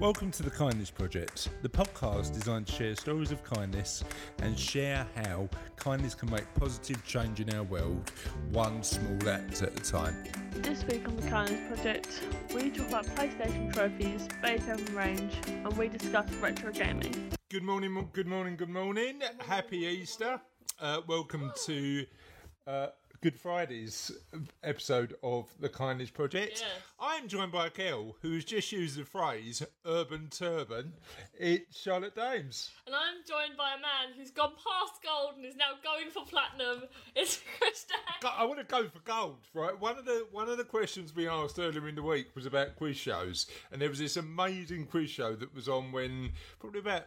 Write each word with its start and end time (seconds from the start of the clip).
Welcome 0.00 0.32
to 0.32 0.42
the 0.42 0.50
Kindness 0.50 0.90
Project, 0.90 1.50
the 1.62 1.68
podcast 1.68 2.34
designed 2.34 2.66
to 2.66 2.72
share 2.72 2.96
stories 2.96 3.30
of 3.30 3.44
kindness 3.44 4.02
and 4.42 4.58
share 4.58 5.06
how 5.14 5.48
kindness 5.76 6.16
can 6.16 6.30
make 6.32 6.52
positive 6.54 7.04
change 7.06 7.40
in 7.40 7.54
our 7.54 7.62
world, 7.62 8.10
one 8.50 8.82
small 8.82 9.28
act 9.28 9.62
at 9.62 9.72
a 9.72 9.82
time. 9.82 10.16
This 10.50 10.84
week 10.86 11.06
on 11.06 11.16
the 11.16 11.30
Kindness 11.30 11.60
Project, 11.68 12.22
we 12.52 12.70
talk 12.70 12.88
about 12.88 13.06
PlayStation 13.06 13.72
trophies, 13.72 14.26
Beethoven 14.42 14.94
rage, 14.96 15.36
and 15.46 15.72
we 15.78 15.88
discuss 15.88 16.28
retro 16.34 16.72
gaming. 16.72 17.30
Good 17.48 17.62
morning, 17.62 18.08
good 18.12 18.26
morning, 18.26 18.56
good 18.56 18.68
morning. 18.68 19.22
Happy 19.38 19.78
Easter. 19.78 20.40
Uh, 20.80 21.02
welcome 21.06 21.52
to 21.66 22.04
uh, 22.66 22.88
Good 23.24 23.40
Friday's 23.40 24.12
episode 24.62 25.14
of 25.22 25.48
the 25.58 25.70
Kindness 25.70 26.10
Project. 26.10 26.60
Yes. 26.60 26.70
I'm 27.00 27.26
joined 27.26 27.52
by 27.52 27.68
a 27.68 27.70
girl 27.70 28.16
who's 28.20 28.44
just 28.44 28.70
used 28.70 28.98
the 28.98 29.04
phrase 29.06 29.62
urban 29.86 30.28
turban. 30.28 30.92
It's 31.32 31.80
Charlotte 31.80 32.14
Dames. 32.14 32.70
And 32.84 32.94
I'm 32.94 33.24
joined 33.26 33.56
by 33.56 33.76
a 33.78 33.80
man 33.80 34.14
who's 34.14 34.30
gone 34.30 34.50
past 34.50 35.02
gold 35.02 35.36
and 35.36 35.46
is 35.46 35.56
now 35.56 35.72
going 35.82 36.10
for 36.10 36.26
platinum. 36.26 36.82
It's 37.16 37.40
Chris 37.58 37.84
Day. 37.84 38.28
I 38.28 38.44
want 38.44 38.58
to 38.58 38.64
go 38.64 38.86
for 38.90 39.00
gold, 39.06 39.38
right? 39.54 39.80
One 39.80 39.96
of 39.96 40.04
the 40.04 40.26
one 40.30 40.50
of 40.50 40.58
the 40.58 40.64
questions 40.64 41.16
we 41.16 41.26
asked 41.26 41.58
earlier 41.58 41.88
in 41.88 41.94
the 41.94 42.02
week 42.02 42.26
was 42.34 42.44
about 42.44 42.76
quiz 42.76 42.98
shows, 42.98 43.46
and 43.72 43.80
there 43.80 43.88
was 43.88 44.00
this 44.00 44.18
amazing 44.18 44.84
quiz 44.84 45.08
show 45.08 45.34
that 45.34 45.54
was 45.54 45.66
on 45.66 45.92
when 45.92 46.32
probably 46.58 46.80
about 46.80 47.04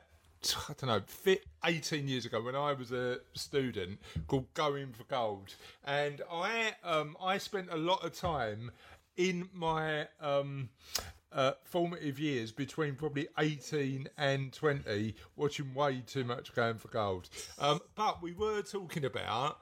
I 0.70 0.74
don't 0.80 0.88
know, 0.88 1.02
fit 1.08 1.46
18 1.66 2.08
years 2.08 2.26
ago 2.26 2.42
when 2.42 2.56
I 2.56 2.74
was 2.74 2.92
a 2.92 3.20
student 3.34 4.00
called 4.28 4.54
Going 4.54 4.94
for 4.94 5.04
Gold, 5.06 5.56
and 5.86 6.22
I 6.32 6.74
um 6.84 7.18
I 7.22 7.38
spent 7.38 7.68
a 7.72 7.78
lot 7.78 8.04
of 8.04 8.14
time 8.18 8.72
in 9.16 9.50
my 9.54 10.08
um. 10.22 10.70
Uh, 11.30 11.52
formative 11.66 12.18
years 12.18 12.54
between 12.54 12.96
probably 12.96 13.28
18 13.38 14.08
and 14.18 14.54
20 14.54 15.14
watching 15.36 15.74
way 15.74 16.02
too 16.08 16.24
much 16.24 16.56
going 16.56 16.78
for 16.78 16.88
gold 16.88 17.30
um, 17.60 17.82
but 17.96 18.22
we 18.24 18.32
were 18.32 18.62
talking 18.62 19.04
about 19.04 19.60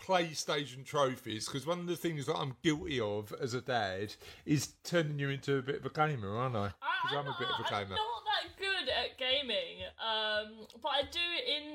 PlayStation 0.00 0.84
trophies 0.84 1.46
because 1.46 1.66
one 1.66 1.80
of 1.80 1.86
the 1.86 1.96
things 1.96 2.26
that 2.26 2.36
I'm 2.36 2.56
guilty 2.62 3.00
of 3.00 3.32
as 3.40 3.54
a 3.54 3.60
dad 3.60 4.14
is 4.46 4.74
turning 4.84 5.18
you 5.18 5.30
into 5.30 5.56
a 5.58 5.62
bit 5.62 5.76
of 5.80 5.86
a 5.86 5.90
gamer, 5.90 6.36
aren't 6.36 6.56
I? 6.56 6.72
Because 7.02 7.16
I'm 7.18 7.26
a 7.28 7.36
bit 7.38 7.48
of 7.48 7.60
a 7.64 7.74
I'm 7.74 7.84
gamer. 7.84 7.96
not 7.96 8.22
that 8.24 8.58
good 8.58 8.88
at 8.88 9.18
gaming, 9.18 9.84
um, 10.00 10.66
but 10.82 10.88
I 10.88 11.02
do 11.10 11.18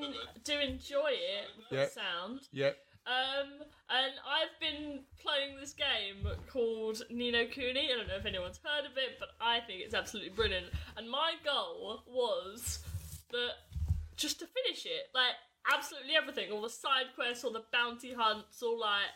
in 0.03 0.13
do 0.43 0.59
enjoy 0.59 1.11
it 1.11 1.69
the 1.69 1.87
sound. 1.87 2.41
Yeah. 2.51 2.71
Um, 3.07 3.61
and 3.89 4.13
I've 4.27 4.59
been 4.59 5.01
playing 5.21 5.57
this 5.59 5.73
game 5.73 6.27
called 6.51 7.03
Ni 7.11 7.29
no 7.31 7.45
Kuni. 7.45 7.91
I 7.93 7.97
don't 7.97 8.07
know 8.07 8.15
if 8.15 8.25
anyone's 8.25 8.59
heard 8.63 8.85
of 8.89 8.97
it, 8.97 9.19
but 9.19 9.29
I 9.39 9.59
think 9.59 9.81
it's 9.81 9.93
absolutely 9.93 10.31
brilliant. 10.31 10.67
And 10.97 11.09
my 11.09 11.33
goal 11.43 12.01
was 12.07 12.79
that 13.31 13.51
just 14.17 14.39
to 14.39 14.47
finish 14.47 14.85
it, 14.87 15.09
like 15.13 15.35
absolutely 15.73 16.15
everything, 16.15 16.51
all 16.51 16.61
the 16.61 16.69
side 16.69 17.07
quests, 17.15 17.43
all 17.43 17.51
the 17.51 17.63
bounty 17.71 18.13
hunts, 18.13 18.61
all 18.61 18.79
like 18.79 19.09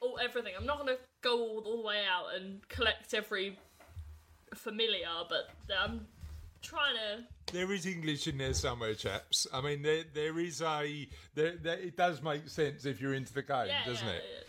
all 0.00 0.18
everything. 0.22 0.52
I'm 0.58 0.66
not 0.66 0.78
gonna 0.78 0.96
go 1.22 1.38
all, 1.38 1.62
all 1.64 1.76
the 1.78 1.86
way 1.86 2.02
out 2.04 2.34
and 2.34 2.66
collect 2.68 3.14
every 3.14 3.58
familiar, 4.54 5.08
but 5.28 5.50
I'm 5.78 6.06
trying 6.62 6.94
to 6.94 7.52
There 7.52 7.72
is 7.72 7.86
English 7.86 8.26
in 8.26 8.38
there 8.38 8.54
somewhere, 8.54 8.94
chaps. 8.94 9.46
I 9.52 9.60
mean, 9.60 9.82
there 9.82 10.04
there 10.12 10.38
is 10.38 10.62
a 10.62 11.08
there, 11.34 11.56
there 11.56 11.78
it 11.78 11.96
does 11.96 12.22
make 12.22 12.48
sense 12.48 12.84
if 12.84 13.00
you're 13.00 13.14
into 13.14 13.32
the 13.32 13.42
game, 13.42 13.66
yeah, 13.68 13.84
doesn't 13.84 14.06
yeah, 14.06 14.14
it? 14.14 14.24
yeah. 14.24 14.43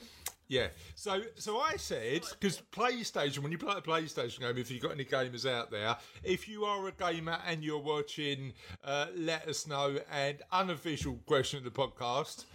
Yeah. 0.47 0.67
So 0.95 1.21
so 1.35 1.59
I 1.59 1.75
said 1.77 2.21
because 2.39 2.61
PlayStation, 2.71 3.39
when 3.39 3.51
you 3.51 3.57
play 3.57 3.75
a 3.77 3.81
PlayStation 3.81 4.39
game, 4.41 4.57
if 4.57 4.69
you've 4.69 4.81
got 4.81 4.91
any 4.91 5.05
gamers 5.05 5.49
out 5.49 5.71
there, 5.71 5.95
if 6.23 6.47
you 6.47 6.65
are 6.65 6.87
a 6.87 6.91
gamer 6.91 7.39
and 7.47 7.63
you're 7.63 7.81
watching, 7.81 8.53
uh, 8.83 9.07
let 9.15 9.47
us 9.47 9.65
know. 9.67 9.97
And 10.11 10.37
unofficial 10.51 11.19
question 11.25 11.57
of 11.57 11.63
the 11.63 11.71
podcast. 11.71 12.45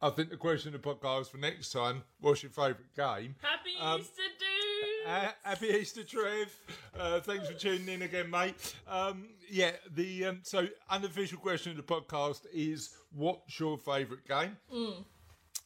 I 0.00 0.10
think 0.10 0.30
the 0.30 0.36
question 0.36 0.74
of 0.74 0.82
the 0.82 0.88
podcast 0.88 1.30
for 1.30 1.36
next 1.36 1.70
time: 1.70 2.02
What's 2.20 2.42
your 2.42 2.50
favourite 2.50 2.94
game? 2.96 3.36
Happy 3.40 3.70
Um, 3.80 4.00
Easter, 4.00 4.22
dude. 4.38 5.06
Uh, 5.06 5.28
happy 5.44 5.66
Easter, 5.68 6.04
Trev. 6.04 6.52
Uh, 6.98 7.20
thanks 7.20 7.46
for 7.48 7.54
tuning 7.54 7.88
in 7.88 8.02
again, 8.02 8.30
mate. 8.30 8.74
Um, 8.88 9.28
yeah, 9.50 9.72
the 9.94 10.24
um, 10.26 10.40
so 10.42 10.66
unofficial 10.90 11.38
question 11.38 11.70
of 11.72 11.76
the 11.76 11.82
podcast 11.84 12.46
is: 12.52 12.96
What's 13.12 13.60
your 13.60 13.76
favourite 13.78 14.26
game? 14.26 14.56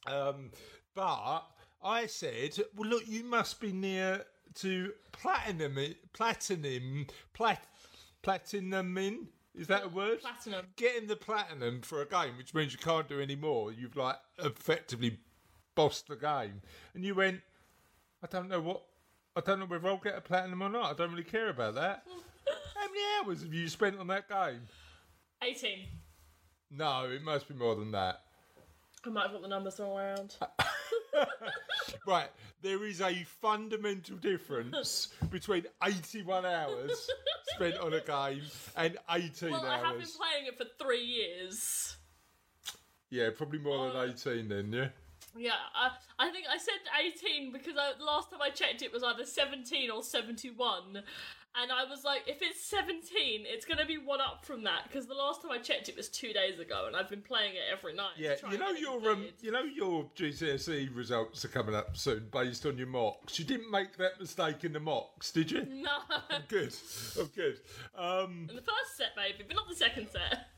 Um, 0.06 0.50
but 0.96 1.42
I 1.84 2.06
said, 2.06 2.58
well, 2.74 2.88
look, 2.88 3.06
you 3.06 3.22
must 3.22 3.60
be 3.60 3.70
near 3.72 4.24
to 4.54 4.92
platinum, 5.12 5.78
platinum, 6.14 7.06
plat, 7.34 7.64
platinum 8.22 8.98
in. 8.98 9.28
Is 9.54 9.68
that 9.68 9.84
a 9.84 9.88
word? 9.88 10.20
Platinum. 10.20 10.66
Getting 10.76 11.06
the 11.06 11.16
platinum 11.16 11.82
for 11.82 12.02
a 12.02 12.06
game, 12.06 12.36
which 12.36 12.54
means 12.54 12.72
you 12.72 12.78
can't 12.78 13.08
do 13.08 13.20
any 13.20 13.36
more. 13.36 13.72
You've 13.72 13.96
like 13.96 14.16
effectively 14.38 15.18
bossed 15.74 16.08
the 16.08 16.16
game, 16.16 16.62
and 16.94 17.04
you 17.04 17.14
went. 17.14 17.40
I 18.22 18.26
don't 18.26 18.48
know 18.48 18.60
what. 18.60 18.82
I 19.36 19.40
don't 19.42 19.60
know 19.60 19.66
whether 19.66 19.86
I'll 19.86 19.98
get 19.98 20.16
a 20.16 20.22
platinum 20.22 20.62
or 20.62 20.70
not. 20.70 20.90
I 20.90 20.94
don't 20.94 21.10
really 21.10 21.22
care 21.22 21.50
about 21.50 21.74
that. 21.74 22.04
How 22.74 22.86
many 22.88 23.00
hours 23.20 23.42
have 23.42 23.52
you 23.52 23.68
spent 23.68 23.98
on 23.98 24.06
that 24.06 24.28
game? 24.28 24.62
18. 25.42 25.86
No, 26.70 27.04
it 27.04 27.22
must 27.22 27.46
be 27.46 27.54
more 27.54 27.74
than 27.74 27.90
that. 27.92 28.22
I 29.04 29.10
might 29.10 29.24
have 29.24 29.32
got 29.32 29.42
the 29.42 29.48
numbers 29.48 29.78
wrong 29.78 29.96
around. 29.96 30.36
Right, 32.06 32.28
there 32.62 32.84
is 32.84 33.00
a 33.00 33.24
fundamental 33.40 34.16
difference 34.16 35.08
between 35.30 35.66
81 35.82 36.46
hours 36.46 37.08
spent 37.48 37.76
on 37.78 37.94
a 37.94 38.00
game 38.00 38.42
and 38.76 38.96
18 39.10 39.50
Well, 39.50 39.66
I 39.66 39.78
have 39.78 39.98
been 39.98 40.06
playing 40.06 40.46
it 40.46 40.56
for 40.56 40.66
three 40.82 41.04
years. 41.04 41.96
Yeah, 43.10 43.30
probably 43.36 43.58
more 43.58 43.88
than 43.88 43.96
uh, 43.96 44.12
18 44.12 44.48
then, 44.48 44.72
yeah? 44.72 44.88
Yeah, 45.38 45.52
I, 45.74 45.90
I 46.18 46.30
think 46.30 46.46
I 46.52 46.58
said 46.58 46.74
18 47.38 47.52
because 47.52 47.74
I, 47.76 47.92
last 48.02 48.30
time 48.30 48.40
I 48.42 48.50
checked 48.50 48.82
it 48.82 48.92
was 48.92 49.02
either 49.02 49.24
17 49.24 49.90
or 49.90 50.02
71. 50.02 51.02
And 51.58 51.72
I 51.72 51.84
was 51.84 52.04
like, 52.04 52.24
if 52.26 52.42
it's 52.42 52.62
17, 52.66 53.00
it's 53.46 53.64
going 53.64 53.78
to 53.78 53.86
be 53.86 53.96
one 53.96 54.20
up 54.20 54.44
from 54.44 54.64
that 54.64 54.82
because 54.88 55.06
the 55.06 55.14
last 55.14 55.40
time 55.40 55.50
I 55.52 55.58
checked 55.58 55.88
it 55.88 55.96
was 55.96 56.10
two 56.10 56.34
days 56.34 56.58
ago 56.58 56.84
and 56.86 56.94
I've 56.94 57.08
been 57.08 57.22
playing 57.22 57.54
it 57.54 57.62
every 57.72 57.94
night. 57.94 58.12
Yeah, 58.18 58.34
you 58.50 58.58
know 58.58 58.70
your 58.72 59.10
um, 59.10 59.24
you 59.40 59.50
know 59.52 59.62
your 59.62 60.04
GCSE 60.16 60.94
results 60.94 61.46
are 61.46 61.48
coming 61.48 61.74
up 61.74 61.96
soon 61.96 62.28
based 62.30 62.66
on 62.66 62.76
your 62.76 62.88
mocks. 62.88 63.38
You 63.38 63.46
didn't 63.46 63.70
make 63.70 63.96
that 63.96 64.20
mistake 64.20 64.64
in 64.64 64.74
the 64.74 64.80
mocks, 64.80 65.32
did 65.32 65.50
you? 65.50 65.66
No. 65.86 65.98
Good. 66.48 66.74
Oh, 67.18 67.28
good. 67.34 67.60
Um, 67.96 68.48
In 68.50 68.56
the 68.56 68.62
first 68.62 68.96
set, 68.96 69.08
maybe, 69.16 69.44
but 69.46 69.56
not 69.56 69.68
the 69.68 69.76
second 69.76 70.08
set. 70.10 70.48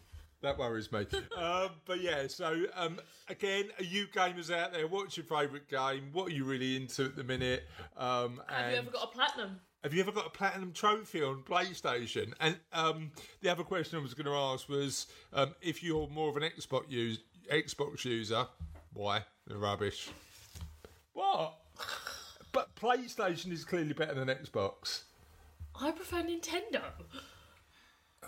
That 0.40 0.58
worries 0.58 0.92
me. 0.92 1.00
um, 1.36 1.70
but 1.84 2.00
yeah, 2.00 2.28
so 2.28 2.64
um, 2.76 3.00
again, 3.28 3.64
are 3.78 3.84
you 3.84 4.06
gamers 4.06 4.54
out 4.54 4.72
there? 4.72 4.86
What's 4.86 5.16
your 5.16 5.26
favourite 5.26 5.68
game? 5.68 6.10
What 6.12 6.28
are 6.28 6.34
you 6.34 6.44
really 6.44 6.76
into 6.76 7.06
at 7.06 7.16
the 7.16 7.24
minute? 7.24 7.64
Um, 7.96 8.40
Have 8.46 8.64
and 8.64 8.72
you 8.72 8.78
ever 8.78 8.90
got 8.90 9.04
a 9.04 9.08
platinum? 9.08 9.60
have 9.84 9.94
you 9.94 10.00
ever 10.00 10.12
got 10.12 10.26
a 10.26 10.30
platinum 10.30 10.72
trophy 10.72 11.22
on 11.22 11.42
PlayStation? 11.42 12.32
And 12.40 12.56
um, 12.72 13.12
the 13.40 13.48
other 13.48 13.62
question 13.62 13.98
I 13.98 14.02
was 14.02 14.14
going 14.14 14.26
to 14.26 14.34
ask 14.34 14.68
was 14.68 15.06
um, 15.32 15.54
if 15.60 15.82
you're 15.82 16.08
more 16.08 16.28
of 16.28 16.36
an 16.36 16.42
Xbox 16.42 16.90
use, 16.90 17.20
Xbox 17.50 18.04
user, 18.04 18.46
why? 18.92 19.22
They're 19.46 19.58
rubbish. 19.58 20.08
What? 21.12 21.54
But 22.52 22.74
PlayStation 22.74 23.52
is 23.52 23.64
clearly 23.64 23.92
better 23.92 24.14
than 24.14 24.28
Xbox. 24.28 25.02
I 25.80 25.92
prefer 25.92 26.22
Nintendo. 26.22 26.82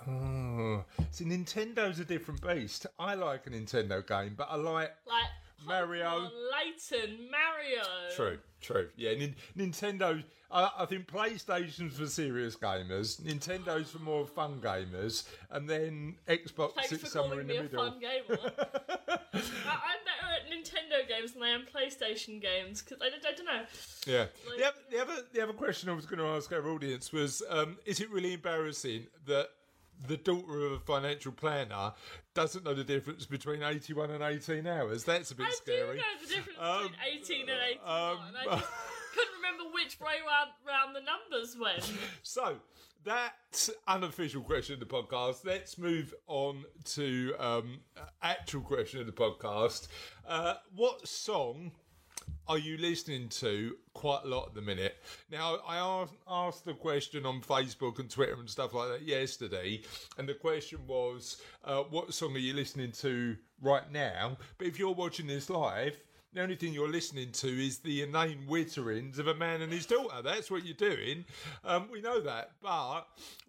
Oh, 0.09 0.84
see, 1.11 1.25
Nintendo's 1.25 1.99
a 2.00 2.05
different 2.05 2.41
beast. 2.47 2.87
I 2.99 3.15
like 3.15 3.47
a 3.47 3.50
Nintendo 3.50 4.06
game, 4.06 4.34
but 4.37 4.49
I 4.50 4.56
like 4.56 4.93
Like 5.06 5.25
Mario. 5.66 6.31
Layton, 6.53 7.28
Mario. 7.31 7.83
True, 8.16 8.38
true. 8.61 8.88
Yeah, 8.97 9.12
Nin- 9.15 9.37
Nintendo. 9.56 10.22
I, 10.53 10.69
I 10.81 10.84
think 10.87 11.06
PlayStation's 11.06 11.97
for 11.99 12.06
serious 12.06 12.56
gamers, 12.56 13.21
Nintendo's 13.22 13.91
for 13.91 14.00
more 14.00 14.27
fun 14.27 14.61
gamers, 14.61 15.29
and 15.50 15.69
then 15.70 16.17
Xbox 16.26 16.75
Thanks 16.75 16.91
sits 16.91 17.02
for 17.02 17.08
somewhere 17.08 17.43
calling 17.43 17.50
in 17.50 17.62
me 17.62 17.69
the 17.69 17.79
a 17.79 17.85
middle. 17.85 17.91
fun 17.91 18.00
gamer. 18.00 18.41
I, 19.32 19.37
I'm 19.37 20.00
better 20.05 20.32
at 20.35 20.50
Nintendo 20.50 21.06
games 21.08 21.32
than 21.32 21.43
I 21.44 21.50
am 21.50 21.62
PlayStation 21.73 22.41
games 22.43 22.82
because 22.82 22.99
I, 23.00 23.11
don't- 23.11 23.25
I 23.26 23.32
don't 23.32 23.47
know. 23.47 23.62
Yeah. 24.06 24.26
Like- 24.49 24.58
the, 24.58 24.64
other, 24.67 24.79
the 24.91 25.00
other 25.00 25.23
the 25.35 25.43
other 25.43 25.52
question 25.52 25.88
I 25.88 25.93
was 25.93 26.06
going 26.06 26.19
to 26.19 26.26
ask 26.26 26.50
our 26.52 26.67
audience 26.69 27.12
was: 27.12 27.43
um, 27.49 27.76
Is 27.85 28.00
it 28.00 28.11
really 28.11 28.32
embarrassing 28.32 29.06
that? 29.26 29.50
The 30.08 30.17
daughter 30.17 30.67
of 30.67 30.73
a 30.73 30.79
financial 30.81 31.32
planner 31.32 31.93
doesn't 32.35 32.64
know 32.64 32.75
the 32.75 32.85
difference 32.85 33.26
between 33.26 33.62
81 33.62 34.11
and 34.11 34.23
18 34.23 34.67
hours. 34.67 35.05
That's 35.05 35.31
a 35.31 35.35
bit 35.35 35.47
I 35.47 35.50
scary. 35.50 35.82
I 35.82 35.93
do 35.93 35.97
know 35.99 36.02
the 36.23 36.35
difference 36.35 36.58
Um, 36.58 36.82
between 36.82 36.99
18 37.23 37.41
and 37.50 37.58
81. 37.73 37.87
um, 37.87 38.19
I 38.38 38.44
just 38.56 38.69
couldn't 39.14 39.35
remember 39.37 39.75
which 39.75 40.00
way 40.00 40.14
round, 40.26 40.50
round 40.67 40.97
the 40.97 41.00
numbers 41.02 41.56
went. 41.61 41.93
So 42.23 42.56
that's 43.05 43.70
unofficial 43.88 44.43
question 44.43 44.75
of 44.75 44.81
the 44.81 44.87
podcast. 44.87 45.44
Let's 45.44 45.79
move 45.79 46.14
on 46.26 46.64
to 46.97 47.35
um, 47.38 47.81
actual 48.23 48.61
question 48.62 49.00
of 49.00 49.06
the 49.06 49.12
podcast. 49.12 49.88
Uh, 50.26 50.55
what 50.75 51.06
song 51.08 51.73
are 52.47 52.59
you 52.59 52.77
listening 52.79 53.29
to 53.29 53.77
quite 53.94 54.23
a 54.25 54.29
lot 54.29 54.49
at 54.49 54.55
the 54.55 54.62
minute? 54.62 54.97
Now, 55.31 55.59
I 55.67 56.06
asked, 56.29 56.65
the 56.65 56.75
question 56.75 57.25
on 57.25 57.41
Facebook 57.41 57.99
and 57.99 58.11
Twitter 58.11 58.35
and 58.35 58.49
stuff 58.49 58.75
like 58.75 58.88
that 58.88 59.03
yesterday, 59.03 59.82
and 60.19 60.29
the 60.29 60.35
question 60.35 60.81
was, 60.87 61.41
uh, 61.65 61.82
what 61.85 62.12
song 62.12 62.35
are 62.35 62.38
you 62.38 62.55
listening 62.55 62.93
to 62.93 63.37
right 63.62 63.91
now? 63.91 64.37
But 64.59 64.67
if 64.67 64.79
you're 64.79 64.94
watching 64.94 65.27
this 65.27 65.49
live, 65.49 65.97
the 66.32 66.41
only 66.43 66.55
thing 66.55 66.73
you're 66.73 66.88
listening 66.88 67.32
to 67.32 67.49
is 67.49 67.79
the 67.79 68.03
inane 68.03 68.47
witterings 68.49 69.19
of 69.19 69.27
a 69.27 69.35
man 69.35 69.62
and 69.62 69.73
his 69.73 69.85
daughter. 69.87 70.23
That's 70.23 70.50
what 70.50 70.65
you're 70.65 70.75
doing. 70.75 71.25
Um, 71.65 71.88
we 71.91 72.00
know 72.00 72.21
that. 72.21 72.53
But 72.62 73.03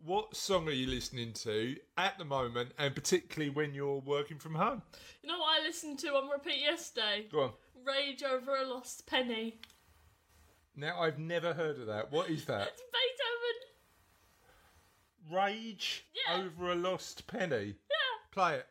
what 0.03 0.35
song 0.35 0.67
are 0.67 0.71
you 0.71 0.87
listening 0.87 1.33
to 1.33 1.75
at 1.97 2.17
the 2.17 2.25
moment, 2.25 2.71
and 2.79 2.95
particularly 2.95 3.51
when 3.51 3.73
you're 3.73 3.99
working 3.99 4.39
from 4.39 4.55
home? 4.55 4.81
You 5.21 5.29
know 5.29 5.37
what 5.39 5.61
I 5.61 5.63
listened 5.65 5.99
to 5.99 6.07
on 6.15 6.29
repeat 6.29 6.59
yesterday? 6.61 7.27
Go 7.31 7.41
on. 7.41 7.51
Rage 7.85 8.23
over 8.23 8.55
a 8.55 8.65
lost 8.67 9.05
penny. 9.07 9.59
Now, 10.75 11.01
I've 11.01 11.19
never 11.19 11.53
heard 11.53 11.79
of 11.79 11.87
that. 11.87 12.11
What 12.11 12.29
is 12.29 12.45
that? 12.45 12.67
It's 12.69 12.81
Beethoven. 15.29 15.37
Rage 15.37 16.05
Yeah. 16.27 16.43
over 16.43 16.71
a 16.71 16.75
lost 16.75 17.27
penny. 17.27 17.75
Yeah. 17.89 18.31
Play 18.31 18.55
it. 18.55 18.67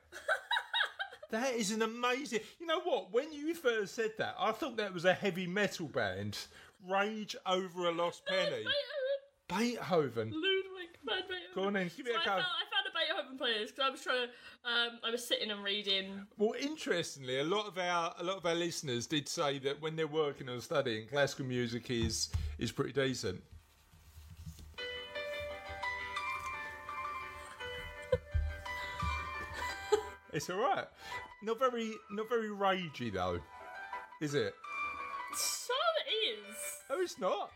That 1.30 1.54
is 1.54 1.70
an 1.72 1.82
amazing. 1.82 2.40
You 2.58 2.66
know 2.66 2.80
what? 2.80 3.12
When 3.12 3.32
you 3.32 3.54
first 3.54 3.94
said 3.94 4.12
that, 4.18 4.34
I 4.38 4.52
thought 4.52 4.76
that 4.76 4.92
was 4.94 5.04
a 5.04 5.12
heavy 5.14 5.46
metal 5.46 5.86
band. 5.86 6.38
Rage 6.88 7.36
over 7.46 7.86
a 7.88 7.92
lost 7.92 8.24
penny. 8.26 8.64
Beethoven. 9.48 10.30
Ludwig 10.30 10.90
van 11.04 11.22
Beethoven. 11.28 11.36
Go 11.54 11.64
on 11.64 11.72
then, 11.74 11.90
give 11.96 12.06
it 12.06 12.12
So 12.14 12.18
a 12.18 12.20
I 12.20 12.24
go. 12.24 12.30
found, 12.30 12.44
I 12.44 12.64
found 12.70 12.86
a 12.86 12.92
Beethoven 13.32 13.38
playlist 13.38 13.74
because 13.74 13.84
I 13.84 13.90
was 13.90 14.00
trying 14.00 14.26
to. 14.26 14.32
Um, 14.62 14.98
I 15.04 15.10
was 15.10 15.26
sitting 15.26 15.50
and 15.50 15.64
reading. 15.64 16.26
Well, 16.38 16.54
interestingly, 16.60 17.40
a 17.40 17.44
lot 17.44 17.66
of 17.66 17.76
our 17.78 18.14
a 18.18 18.24
lot 18.24 18.36
of 18.36 18.46
our 18.46 18.54
listeners 18.54 19.06
did 19.06 19.28
say 19.28 19.58
that 19.60 19.80
when 19.80 19.96
they're 19.96 20.06
working 20.06 20.48
or 20.48 20.60
studying, 20.60 21.06
classical 21.08 21.46
music 21.46 21.90
is 21.90 22.28
is 22.58 22.70
pretty 22.72 22.92
decent. 22.92 23.42
It's 30.32 30.50
all 30.50 30.58
right. 30.58 30.86
Not 31.42 31.58
very 31.58 31.94
not 32.10 32.28
very 32.28 32.48
ragey 32.48 33.12
though, 33.12 33.40
is 34.20 34.34
it? 34.34 34.54
Some 35.34 35.76
is. 36.28 36.56
Oh, 36.90 37.00
it's 37.00 37.18
not. 37.18 37.50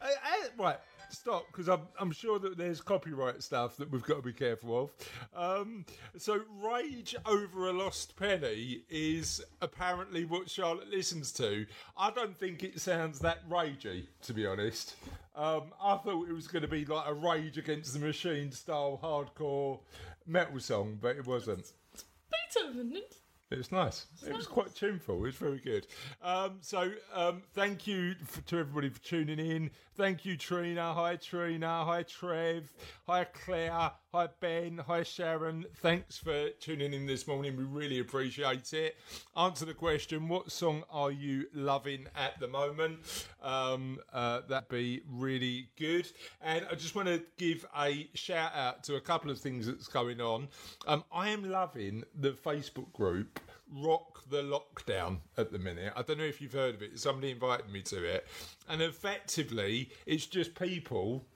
I, 0.00 0.12
I, 0.22 0.48
right, 0.56 0.78
stop, 1.10 1.46
because 1.50 1.68
I'm, 1.68 1.80
I'm 1.98 2.12
sure 2.12 2.38
that 2.38 2.56
there's 2.56 2.80
copyright 2.80 3.42
stuff 3.42 3.76
that 3.78 3.90
we've 3.90 4.02
got 4.02 4.16
to 4.16 4.22
be 4.22 4.32
careful 4.32 4.90
of. 5.34 5.60
Um, 5.60 5.84
so, 6.16 6.40
Rage 6.62 7.16
Over 7.26 7.68
a 7.68 7.72
Lost 7.72 8.16
Penny 8.16 8.82
is 8.88 9.42
apparently 9.60 10.24
what 10.24 10.48
Charlotte 10.48 10.88
listens 10.88 11.32
to. 11.32 11.66
I 11.96 12.10
don't 12.10 12.38
think 12.38 12.62
it 12.62 12.80
sounds 12.80 13.18
that 13.20 13.48
ragey, 13.48 14.06
to 14.22 14.32
be 14.32 14.46
honest. 14.46 14.96
Um, 15.34 15.72
I 15.82 15.96
thought 15.96 16.28
it 16.28 16.34
was 16.34 16.48
going 16.48 16.62
to 16.62 16.68
be 16.68 16.84
like 16.84 17.06
a 17.06 17.14
Rage 17.14 17.58
Against 17.58 17.92
the 17.92 18.00
Machine 18.00 18.52
style 18.52 18.98
hardcore 19.02 19.80
metal 20.28 20.60
song, 20.60 20.98
but 21.00 21.16
it 21.16 21.26
wasn't. 21.26 21.72
Beethoven. 22.30 22.92
It's- 22.96 23.14
It 23.50 23.56
was 23.56 23.72
nice. 23.72 24.04
It 24.26 24.34
was 24.36 24.46
quite 24.46 24.74
tuneful. 24.74 25.16
It 25.16 25.20
was 25.28 25.34
very 25.36 25.58
good. 25.58 25.86
Um, 26.20 26.58
so, 26.60 26.92
um, 27.14 27.42
thank 27.54 27.86
you 27.86 28.14
f- 28.20 28.44
to 28.44 28.58
everybody 28.58 28.90
for 28.90 29.00
tuning 29.00 29.38
in. 29.38 29.70
Thank 29.96 30.26
you, 30.26 30.36
Trina. 30.36 30.92
Hi, 30.92 31.16
Trina. 31.16 31.82
Hi, 31.86 32.02
Trev. 32.02 32.70
Hi, 33.06 33.24
Claire. 33.24 33.92
Hi, 34.14 34.26
Ben. 34.40 34.80
Hi, 34.86 35.02
Sharon. 35.02 35.66
Thanks 35.82 36.16
for 36.16 36.48
tuning 36.60 36.94
in 36.94 37.04
this 37.04 37.26
morning. 37.26 37.58
We 37.58 37.64
really 37.64 37.98
appreciate 37.98 38.72
it. 38.72 38.96
Answer 39.36 39.66
the 39.66 39.74
question 39.74 40.28
What 40.28 40.50
song 40.50 40.84
are 40.90 41.10
you 41.10 41.44
loving 41.52 42.06
at 42.16 42.40
the 42.40 42.48
moment? 42.48 43.00
Um, 43.42 43.98
uh, 44.10 44.40
that'd 44.48 44.70
be 44.70 45.02
really 45.06 45.68
good. 45.78 46.10
And 46.40 46.66
I 46.72 46.74
just 46.74 46.94
want 46.94 47.08
to 47.08 47.22
give 47.36 47.66
a 47.78 48.08
shout 48.14 48.54
out 48.54 48.82
to 48.84 48.96
a 48.96 49.00
couple 49.00 49.30
of 49.30 49.38
things 49.40 49.66
that's 49.66 49.88
going 49.88 50.22
on. 50.22 50.48
Um, 50.86 51.04
I 51.12 51.28
am 51.28 51.44
loving 51.44 52.02
the 52.18 52.30
Facebook 52.30 52.90
group 52.94 53.38
Rock 53.70 54.22
the 54.30 54.42
Lockdown 54.42 55.18
at 55.36 55.52
the 55.52 55.58
minute. 55.58 55.92
I 55.94 56.00
don't 56.00 56.16
know 56.16 56.24
if 56.24 56.40
you've 56.40 56.54
heard 56.54 56.76
of 56.76 56.80
it. 56.80 56.98
Somebody 56.98 57.32
invited 57.32 57.68
me 57.68 57.82
to 57.82 58.02
it. 58.02 58.26
And 58.70 58.80
effectively, 58.80 59.90
it's 60.06 60.24
just 60.24 60.54
people 60.54 61.26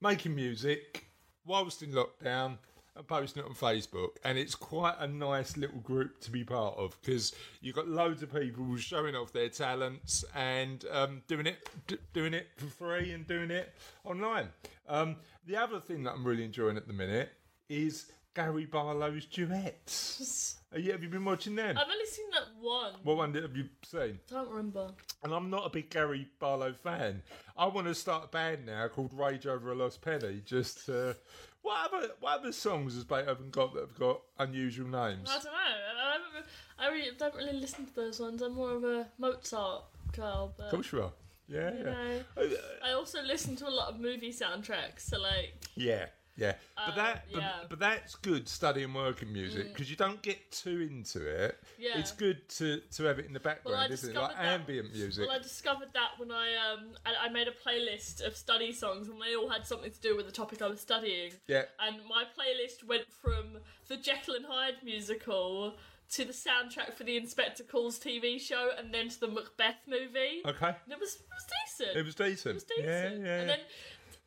making 0.00 0.34
music 0.34 1.11
whilst 1.46 1.82
in 1.82 1.92
lockdown 1.92 2.58
and 2.94 3.06
posting 3.06 3.42
it 3.42 3.46
on 3.46 3.54
Facebook. 3.54 4.10
And 4.24 4.38
it's 4.38 4.54
quite 4.54 4.96
a 4.98 5.06
nice 5.06 5.56
little 5.56 5.80
group 5.80 6.20
to 6.20 6.30
be 6.30 6.44
part 6.44 6.76
of 6.76 6.96
because 7.00 7.34
you've 7.60 7.74
got 7.74 7.88
loads 7.88 8.22
of 8.22 8.32
people 8.32 8.76
showing 8.76 9.14
off 9.14 9.32
their 9.32 9.48
talents 9.48 10.24
and 10.34 10.84
um, 10.90 11.22
doing 11.26 11.46
it 11.46 11.68
d- 11.86 11.98
doing 12.12 12.34
it 12.34 12.48
for 12.56 12.66
free 12.66 13.12
and 13.12 13.26
doing 13.26 13.50
it 13.50 13.74
online. 14.04 14.48
Um, 14.88 15.16
the 15.46 15.56
other 15.56 15.80
thing 15.80 16.04
that 16.04 16.12
I'm 16.12 16.24
really 16.24 16.44
enjoying 16.44 16.76
at 16.76 16.86
the 16.86 16.92
minute 16.92 17.30
is 17.68 18.10
Gary 18.34 18.66
Barlow's 18.66 19.26
duets. 19.26 20.56
Have 20.72 20.80
you, 20.80 20.92
have 20.92 21.02
you 21.02 21.08
been 21.08 21.24
watching 21.24 21.54
them? 21.54 21.76
I've 21.76 21.86
only 21.90 22.06
seen 22.06 22.26
that 22.32 22.44
one. 22.60 22.94
What 23.02 23.16
one 23.18 23.34
have 23.34 23.54
you 23.56 23.68
seen? 23.84 24.18
I 24.30 24.34
don't 24.34 24.48
remember. 24.48 24.90
And 25.22 25.32
I'm 25.34 25.50
not 25.50 25.66
a 25.66 25.70
big 25.70 25.90
Gary 25.90 26.28
Barlow 26.38 26.72
fan. 26.72 27.22
I 27.56 27.66
want 27.66 27.86
to 27.88 27.94
start 27.94 28.24
a 28.24 28.28
band 28.28 28.66
now 28.66 28.88
called 28.88 29.12
Rage 29.12 29.46
Over 29.46 29.72
a 29.72 29.74
Lost 29.74 30.00
Penny. 30.00 30.40
Just 30.44 30.88
uh, 30.88 31.12
what 31.60 31.92
other 31.92 32.08
what 32.20 32.40
other 32.40 32.52
songs 32.52 32.94
has 32.94 33.04
Beethoven 33.04 33.50
got 33.50 33.74
that 33.74 33.80
have 33.80 33.98
got 33.98 34.22
unusual 34.38 34.88
names? 34.88 35.28
I 35.30 35.34
don't 35.34 35.44
know. 35.44 35.50
I, 35.52 36.12
haven't- 36.12 36.50
I 36.78 36.88
really, 36.88 37.10
don't 37.18 37.34
really 37.34 37.52
listen 37.60 37.86
to 37.86 37.94
those 37.94 38.18
ones. 38.18 38.40
I'm 38.40 38.54
more 38.54 38.72
of 38.72 38.84
a 38.84 39.06
Mozart 39.18 39.84
girl, 40.12 40.54
but 40.56 40.64
Of 40.64 40.70
course 40.70 40.90
you 40.92 41.02
are. 41.02 41.12
Yeah, 41.48 41.70
you 41.72 41.78
yeah, 41.78 41.84
know. 41.84 42.20
Uh, 42.36 42.44
I 42.82 42.92
also 42.92 43.22
listen 43.22 43.56
to 43.56 43.68
a 43.68 43.70
lot 43.70 43.90
of 43.90 44.00
movie 44.00 44.32
soundtracks. 44.32 45.00
So 45.00 45.20
like, 45.20 45.54
yeah, 45.74 46.06
yeah. 46.36 46.54
But 46.76 46.82
Uh, 46.92 46.96
that, 46.96 47.24
but, 47.32 47.40
yeah. 47.42 47.48
Mm. 47.64 47.68
but 47.68 47.78
that's 47.78 48.14
good 48.16 48.48
studying 48.48 48.92
working 48.94 49.32
music 49.32 49.68
because 49.72 49.90
you 49.90 49.96
don't 49.96 50.20
get 50.22 50.50
too 50.50 50.80
into 50.90 51.26
it. 51.26 51.62
Yeah. 51.78 51.98
It's 51.98 52.12
good 52.12 52.48
to 52.58 52.80
to 52.96 53.04
have 53.04 53.18
it 53.18 53.26
in 53.26 53.32
the 53.32 53.40
background, 53.40 53.90
I 53.90 53.92
isn't 53.92 54.16
it? 54.16 54.18
Like 54.20 54.36
that- 54.36 54.44
ambient 54.44 54.92
music. 54.94 55.26
well, 55.26 55.36
I 55.36 55.42
discovered 55.42 55.88
that 55.94 56.10
when 56.18 56.30
I 56.30 56.54
um 56.56 56.94
I, 57.06 57.26
I 57.26 57.28
made 57.28 57.48
a 57.48 57.52
playlist 57.52 58.26
of 58.26 58.36
study 58.36 58.72
songs, 58.72 59.08
and 59.08 59.20
they 59.20 59.34
all 59.36 59.48
had 59.48 59.66
something 59.66 59.90
to 59.90 60.00
do 60.00 60.16
with 60.16 60.26
the 60.26 60.32
topic 60.32 60.62
I 60.62 60.68
was 60.68 60.80
studying. 60.80 61.32
yeah. 61.46 61.62
And 61.80 61.96
my 62.08 62.24
playlist 62.24 62.84
went 62.86 63.06
from 63.12 63.58
the 63.88 63.96
Jekyll 63.96 64.34
and 64.34 64.46
Hyde 64.46 64.76
musical 64.82 65.76
to 66.12 66.24
the 66.26 66.32
soundtrack 66.32 66.92
for 66.94 67.04
the 67.04 67.16
Inspector 67.16 67.62
Calls 67.64 67.98
TV 67.98 68.38
show, 68.38 68.70
and 68.78 68.92
then 68.92 69.08
to 69.08 69.20
the 69.20 69.28
Macbeth 69.28 69.80
movie. 69.88 70.42
Okay. 70.44 70.66
And 70.84 70.92
it 70.92 71.00
was, 71.00 71.14
it 71.14 71.26
was 71.32 71.46
decent. 71.78 71.96
It 71.96 72.04
was 72.04 72.14
decent. 72.14 72.50
It 72.50 72.54
was 72.54 72.64
decent. 72.64 72.86
Yeah, 72.86 73.24
yeah. 73.26 73.40
And 73.40 73.48
then 73.48 73.58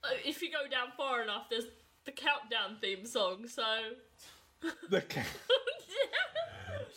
uh, 0.03 0.07
if 0.25 0.41
you 0.41 0.49
go 0.51 0.67
down 0.67 0.87
far 0.97 1.21
enough, 1.21 1.47
there's 1.49 1.65
the 2.05 2.11
countdown 2.11 2.77
theme 2.81 3.05
song, 3.05 3.47
so. 3.47 3.63
The 4.89 5.01
ca- 5.01 5.21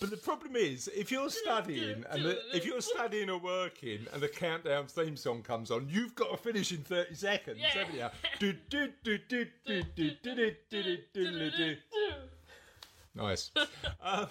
but 0.00 0.10
the 0.10 0.16
problem 0.16 0.54
is, 0.56 0.88
if 0.96 1.10
you're 1.10 1.30
studying 1.30 2.04
and 2.10 2.24
the, 2.24 2.38
if 2.54 2.64
you're 2.64 2.80
studying 2.80 3.28
or 3.28 3.38
working, 3.38 4.06
and 4.12 4.22
the 4.22 4.28
countdown 4.28 4.86
theme 4.86 5.16
song 5.16 5.42
comes 5.42 5.70
on, 5.70 5.88
you've 5.90 6.14
got 6.14 6.30
to 6.30 6.36
finish 6.36 6.72
in 6.72 6.78
thirty 6.78 7.14
seconds, 7.14 7.58
yeah. 7.60 7.84
haven't 7.84 7.94
you? 7.94 8.08
Nice. 13.14 13.50
uh, 14.00 14.26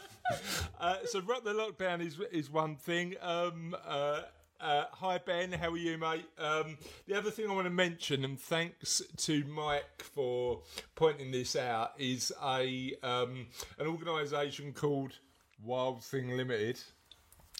uh, 0.79 0.95
so, 1.05 1.19
rut 1.21 1.43
the 1.43 1.53
lockdown 1.53 2.05
is 2.05 2.17
is 2.31 2.49
one 2.49 2.75
thing. 2.77 3.15
Um, 3.21 3.75
uh, 3.85 4.21
uh, 4.59 4.85
hi 4.91 5.19
Ben, 5.23 5.51
how 5.51 5.69
are 5.71 5.77
you, 5.77 5.97
mate? 5.97 6.25
Um, 6.37 6.77
the 7.07 7.15
other 7.17 7.29
thing 7.31 7.49
I 7.49 7.53
want 7.53 7.65
to 7.65 7.71
mention, 7.71 8.23
and 8.25 8.39
thanks 8.39 9.01
to 9.17 9.43
Mike 9.45 10.01
for 10.03 10.61
pointing 10.95 11.31
this 11.31 11.55
out, 11.55 11.91
is 11.97 12.31
a 12.43 12.93
um, 13.03 13.47
an 13.77 13.87
organisation 13.87 14.73
called 14.73 15.13
Wild 15.63 16.03
Thing 16.03 16.35
Limited. 16.35 16.79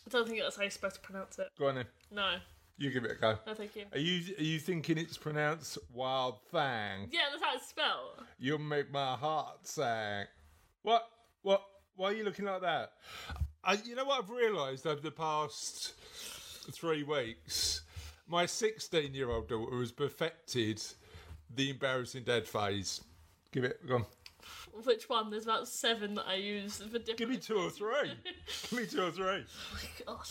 I 0.05 0.09
don't 0.09 0.27
think 0.27 0.39
that's 0.39 0.55
how 0.55 0.61
you're 0.63 0.71
supposed 0.71 0.95
to 0.95 1.01
pronounce 1.01 1.37
it. 1.37 1.47
Go 1.59 1.67
on 1.67 1.75
then, 1.75 1.85
No, 2.11 2.35
you 2.77 2.89
give 2.91 3.03
it 3.05 3.11
a 3.11 3.15
go. 3.15 3.37
no, 3.45 3.53
thank 3.53 3.75
you. 3.75 3.85
Are 3.93 3.99
you 3.99 4.35
are 4.39 4.43
you 4.43 4.59
thinking 4.59 4.97
it's 4.97 5.17
pronounced 5.17 5.77
Wild 5.93 6.39
Thing? 6.51 7.09
Yeah, 7.11 7.21
that's 7.31 7.43
how 7.43 7.55
it's 7.55 7.67
spelled. 7.67 8.23
You'll 8.39 8.59
make 8.59 8.91
my 8.91 9.15
heart 9.15 9.67
sing. 9.67 10.25
What? 10.81 11.07
What? 11.43 11.61
Why 11.95 12.09
are 12.09 12.13
you 12.13 12.23
looking 12.23 12.45
like 12.45 12.61
that? 12.61 12.91
I, 13.63 13.73
you 13.83 13.95
know 13.95 14.05
what 14.05 14.23
I've 14.23 14.29
realised 14.29 14.85
over 14.87 15.01
the 15.01 15.11
past 15.11 15.93
three 16.71 17.03
weeks? 17.03 17.81
My 18.27 18.45
16 18.45 19.13
year 19.13 19.29
old 19.29 19.47
daughter 19.47 19.79
has 19.79 19.91
perfected 19.91 20.81
the 21.55 21.69
embarrassing 21.69 22.23
dad 22.23 22.47
phase. 22.47 23.01
Give 23.51 23.63
it, 23.63 23.85
go 23.87 23.95
on. 23.95 24.05
Which 24.83 25.09
one? 25.09 25.31
There's 25.31 25.45
about 25.45 25.67
seven 25.67 26.13
that 26.15 26.25
I 26.27 26.35
use 26.35 26.77
for 26.77 26.99
different. 26.99 27.17
Give 27.17 27.29
me 27.29 27.37
two 27.37 27.57
or 27.57 27.69
three. 27.69 28.11
Give 28.69 28.79
me 28.79 28.85
two 28.85 29.03
or 29.03 29.11
three. 29.11 29.43
My 29.73 30.05
God. 30.05 30.27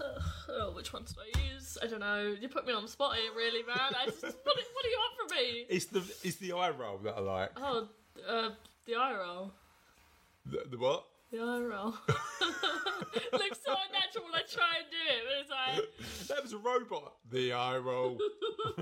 Oh, 0.48 0.72
which 0.72 0.92
ones 0.92 1.12
do 1.12 1.20
I 1.20 1.52
use? 1.52 1.76
I 1.82 1.86
don't 1.86 2.00
know. 2.00 2.34
You 2.40 2.48
put 2.48 2.66
me 2.66 2.72
on 2.72 2.82
the 2.82 2.88
spot 2.88 3.14
here, 3.14 3.30
really, 3.36 3.62
man. 3.62 3.76
I 3.78 4.06
just 4.06 4.22
what, 4.22 4.34
what 4.44 4.82
do 4.82 4.88
you 4.88 4.98
want 4.98 5.30
from 5.30 5.36
me? 5.36 5.66
It's 5.68 5.84
the 5.84 5.98
it's 6.24 6.36
the 6.36 6.52
eye 6.52 6.70
roll 6.70 6.98
that 7.04 7.14
I 7.16 7.20
like. 7.20 7.50
Oh, 7.56 7.88
uh, 8.26 8.50
the 8.86 8.94
eye 8.96 9.14
roll. 9.16 9.52
The, 10.46 10.64
the 10.70 10.78
what? 10.78 11.04
The 11.30 11.38
eye 11.38 11.60
roll. 11.60 11.94
Looks 13.32 13.60
so 13.64 13.74
unnatural 13.86 14.24
when 14.24 14.34
I 14.34 14.42
try 14.50 14.78
and 14.78 14.86
do 14.90 14.96
it, 15.06 15.22
but 15.26 15.40
it's 15.40 15.50
like. 15.50 15.88
That 16.30 16.44
was 16.44 16.52
a 16.52 16.58
robot. 16.58 17.14
The 17.32 17.52
eye 17.52 17.78
roll. 17.78 18.16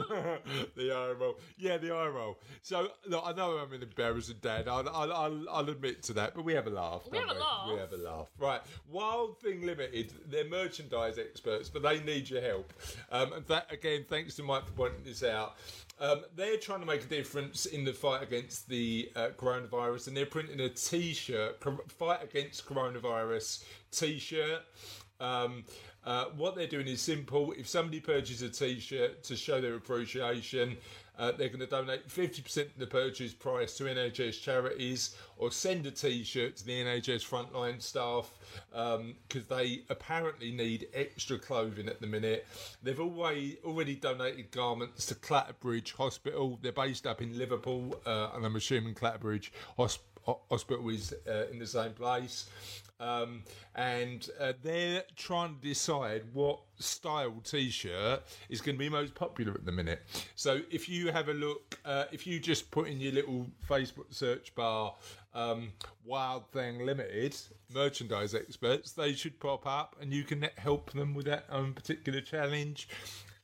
the 0.77 0.93
eye 0.93 1.15
roll. 1.19 1.39
Yeah, 1.57 1.79
the 1.79 1.95
eye 1.95 2.09
roll. 2.09 2.39
So, 2.61 2.89
look, 3.07 3.23
I 3.25 3.33
know 3.33 3.53
I'm 3.53 3.73
an 3.73 3.83
embarrassing 3.83 4.37
dad. 4.43 4.69
I'll, 4.69 4.87
I'll, 4.87 5.13
I'll, 5.13 5.49
I'll 5.51 5.71
admit 5.71 6.03
to 6.05 6.13
that, 6.15 6.35
but 6.35 6.45
we 6.45 6.53
have 6.53 6.67
a 6.67 6.71
laugh. 6.71 7.09
We 7.11 7.17
have 7.17 7.31
a 7.31 7.35
laugh. 7.35 7.71
We 7.73 7.79
have 7.79 7.93
a 7.95 7.97
laugh. 7.97 8.27
Right. 8.39 8.61
Wild 8.91 9.41
Thing 9.41 9.65
Limited, 9.65 10.13
they're 10.27 10.49
merchandise 10.49 11.19
experts, 11.19 11.71
but 11.71 11.83
they 11.83 12.01
need 12.01 12.29
your 12.29 12.43
help. 12.43 12.73
Um, 13.11 13.33
and 13.33 13.47
that, 13.47 13.73
again, 13.73 14.05
thanks 14.09 14.37
to 14.37 14.43
Mike 14.43 14.67
for 14.67 14.73
pointing 14.73 15.05
this 15.05 15.23
out. 15.23 15.57
Um, 16.01 16.25
they're 16.37 16.59
trying 16.59 16.81
to 16.81 16.87
make 16.87 17.03
a 17.03 17.09
difference 17.09 17.67
in 17.67 17.85
the 17.85 17.93
fight 17.93 18.23
against 18.23 18.69
the 18.69 19.11
uh, 19.17 19.29
coronavirus, 19.37 20.09
and 20.09 20.17
they're 20.17 20.27
printing 20.27 20.61
a 20.61 20.69
T-shirt, 20.69 21.57
fight 21.89 22.23
against 22.23 22.38
coronavirus 22.45 23.65
T-shirt. 23.91 24.63
Um, 25.21 25.65
uh, 26.05 26.27
what 26.37 26.55
they're 26.55 26.67
doing 26.67 26.87
is 26.87 27.03
simple. 27.03 27.53
If 27.53 27.69
somebody 27.69 28.01
purchases 28.01 28.43
a 28.43 28.49
T-shirt 28.49 29.25
to 29.25 29.37
show 29.37 29.61
their 29.61 29.75
appreciation, 29.75 30.77
uh, 31.19 31.33
they're 31.33 31.49
going 31.49 31.61
to 31.61 31.67
donate 31.67 32.09
50% 32.09 32.59
of 32.59 32.79
the 32.79 32.87
purchase 32.87 33.35
price 33.35 33.77
to 33.79 33.85
NHS 33.85 34.41
charities 34.41 35.17
or 35.37 35.51
send 35.51 35.85
a 35.87 35.91
T-shirt 35.91 36.57
to 36.57 36.65
the 36.65 36.81
NHS 36.81 37.29
frontline 37.29 37.83
staff 37.83 38.31
because 38.71 39.47
they 39.49 39.83
apparently 39.91 40.53
need 40.53 40.87
extra 40.95 41.39
clothing 41.39 41.89
at 41.89 42.01
the 42.01 42.07
minute. 42.07 42.47
They've 42.83 43.01
always 43.01 43.57
already 43.65 43.97
donated 43.97 44.53
garments 44.53 45.07
to 45.07 45.17
Clatterbridge 45.17 45.93
Hospital. 45.97 46.59
They're 46.63 46.73
based 46.73 47.07
up 47.07 47.21
in 47.21 47.37
Liverpool, 47.37 48.01
uh, 48.07 48.31
and 48.35 48.47
I'm 48.47 48.55
assuming 48.55 48.95
Clatterbridge 48.95 49.51
Hosp- 49.77 49.99
ho- 49.99 49.99
Hospital 50.51 50.89
is 50.91 51.15
uh, 51.27 51.47
in 51.51 51.59
the 51.59 51.67
same 51.67 51.93
place. 51.93 52.49
Um, 53.01 53.45
and 53.77 54.29
uh, 54.41 54.55
they're 54.61 55.05
trying 55.15 55.55
to 55.55 55.69
decide 55.69 56.23
what 56.33 56.59
style 56.81 57.41
t-shirt 57.45 58.23
is 58.49 58.61
going 58.61 58.75
to 58.75 58.79
be 58.79 58.89
most 58.89 59.15
popular 59.15 59.53
at 59.53 59.65
the 59.65 59.71
minute. 59.71 60.03
So 60.35 60.63
if 60.71 60.89
you 60.89 61.13
have 61.13 61.29
a 61.29 61.33
look, 61.33 61.79
uh, 61.85 62.05
if 62.11 62.27
you 62.27 62.41
just 62.41 62.73
put 62.73 62.89
in 62.89 63.01
your 63.01 63.13
little 63.13 63.47
Facebook 63.69 64.13
search 64.13 64.53
bar, 64.57 64.95
um, 65.33 65.71
Wild 66.05 66.51
Thing 66.51 66.85
Limited 66.85 67.37
merchandise 67.73 68.35
experts, 68.35 68.93
they 68.93 69.13
should 69.13 69.39
pop 69.39 69.65
up, 69.65 69.95
and 70.01 70.13
you 70.13 70.25
can 70.25 70.49
help 70.57 70.91
them 70.93 71.15
with 71.15 71.27
that 71.27 71.45
own 71.51 71.75
particular 71.75 72.21
challenge, 72.21 72.89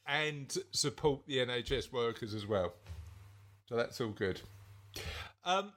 and 0.06 0.56
support 0.72 1.20
the 1.26 1.38
NHS 1.38 1.92
workers 1.92 2.34
as 2.34 2.44
well. 2.44 2.72
So 3.68 3.76
that's 3.76 4.00
all 4.00 4.08
good. 4.08 4.40
Um, 5.44 5.72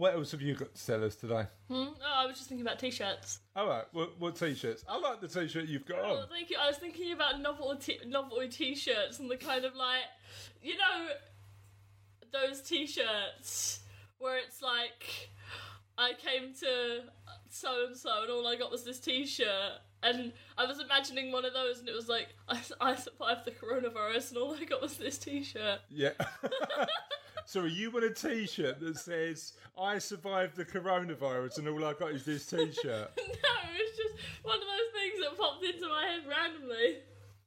what 0.00 0.14
else 0.14 0.30
have 0.32 0.40
you 0.40 0.54
got 0.54 0.74
to 0.74 0.86
tell 0.86 1.04
us 1.04 1.14
today? 1.14 1.44
Hmm? 1.68 1.74
Oh, 1.74 1.94
I 2.16 2.26
was 2.26 2.36
just 2.38 2.48
thinking 2.48 2.66
about 2.66 2.78
t-shirts. 2.78 3.40
All 3.54 3.68
right, 3.68 3.84
what, 3.92 4.18
what 4.18 4.34
t-shirts? 4.34 4.82
I 4.88 4.98
like 4.98 5.20
the 5.20 5.28
t-shirt 5.28 5.66
you've 5.66 5.84
got 5.84 5.98
Oh, 5.98 6.20
on. 6.22 6.28
thank 6.28 6.48
you. 6.48 6.56
I 6.60 6.66
was 6.68 6.78
thinking 6.78 7.12
about 7.12 7.40
novel 7.40 7.76
t- 7.76 8.00
novelty 8.06 8.48
t-shirts 8.48 9.18
and 9.18 9.30
the 9.30 9.36
kind 9.36 9.64
of 9.66 9.76
like, 9.76 10.04
you 10.62 10.76
know, 10.78 11.08
those 12.32 12.62
t-shirts 12.62 13.80
where 14.18 14.38
it's 14.38 14.62
like, 14.62 15.28
I 15.98 16.12
came 16.14 16.54
to 16.60 17.00
so 17.50 17.86
and 17.88 17.96
so 17.96 18.22
and 18.22 18.30
all 18.30 18.46
I 18.46 18.56
got 18.56 18.70
was 18.70 18.84
this 18.84 18.98
t-shirt. 19.00 19.72
And 20.02 20.32
I 20.56 20.64
was 20.64 20.80
imagining 20.80 21.30
one 21.30 21.44
of 21.44 21.52
those, 21.52 21.78
and 21.78 21.86
it 21.86 21.94
was 21.94 22.08
like, 22.08 22.28
I, 22.48 22.58
I 22.80 22.94
survived 22.94 23.44
the 23.44 23.50
coronavirus, 23.50 24.30
and 24.30 24.38
all 24.38 24.54
I 24.54 24.64
got 24.64 24.80
was 24.80 24.96
this 24.96 25.18
t 25.18 25.42
shirt. 25.44 25.80
Yeah. 25.90 26.12
Sorry, 27.50 27.72
you 27.72 27.90
want 27.90 28.04
a 28.04 28.10
t-shirt 28.10 28.78
that 28.78 28.96
says 28.96 29.54
"I 29.76 29.98
survived 29.98 30.54
the 30.54 30.64
coronavirus" 30.64 31.58
and 31.58 31.66
all 31.66 31.84
I 31.84 31.94
got 31.94 32.12
is 32.12 32.24
this 32.24 32.46
t-shirt. 32.46 32.84
no, 32.86 33.24
it's 33.74 33.96
just 33.96 34.14
one 34.44 34.54
of 34.54 34.60
those 34.60 34.92
things 34.94 35.20
that 35.20 35.36
popped 35.36 35.64
into 35.64 35.88
my 35.88 36.04
head 36.04 36.20
randomly. 36.28 36.98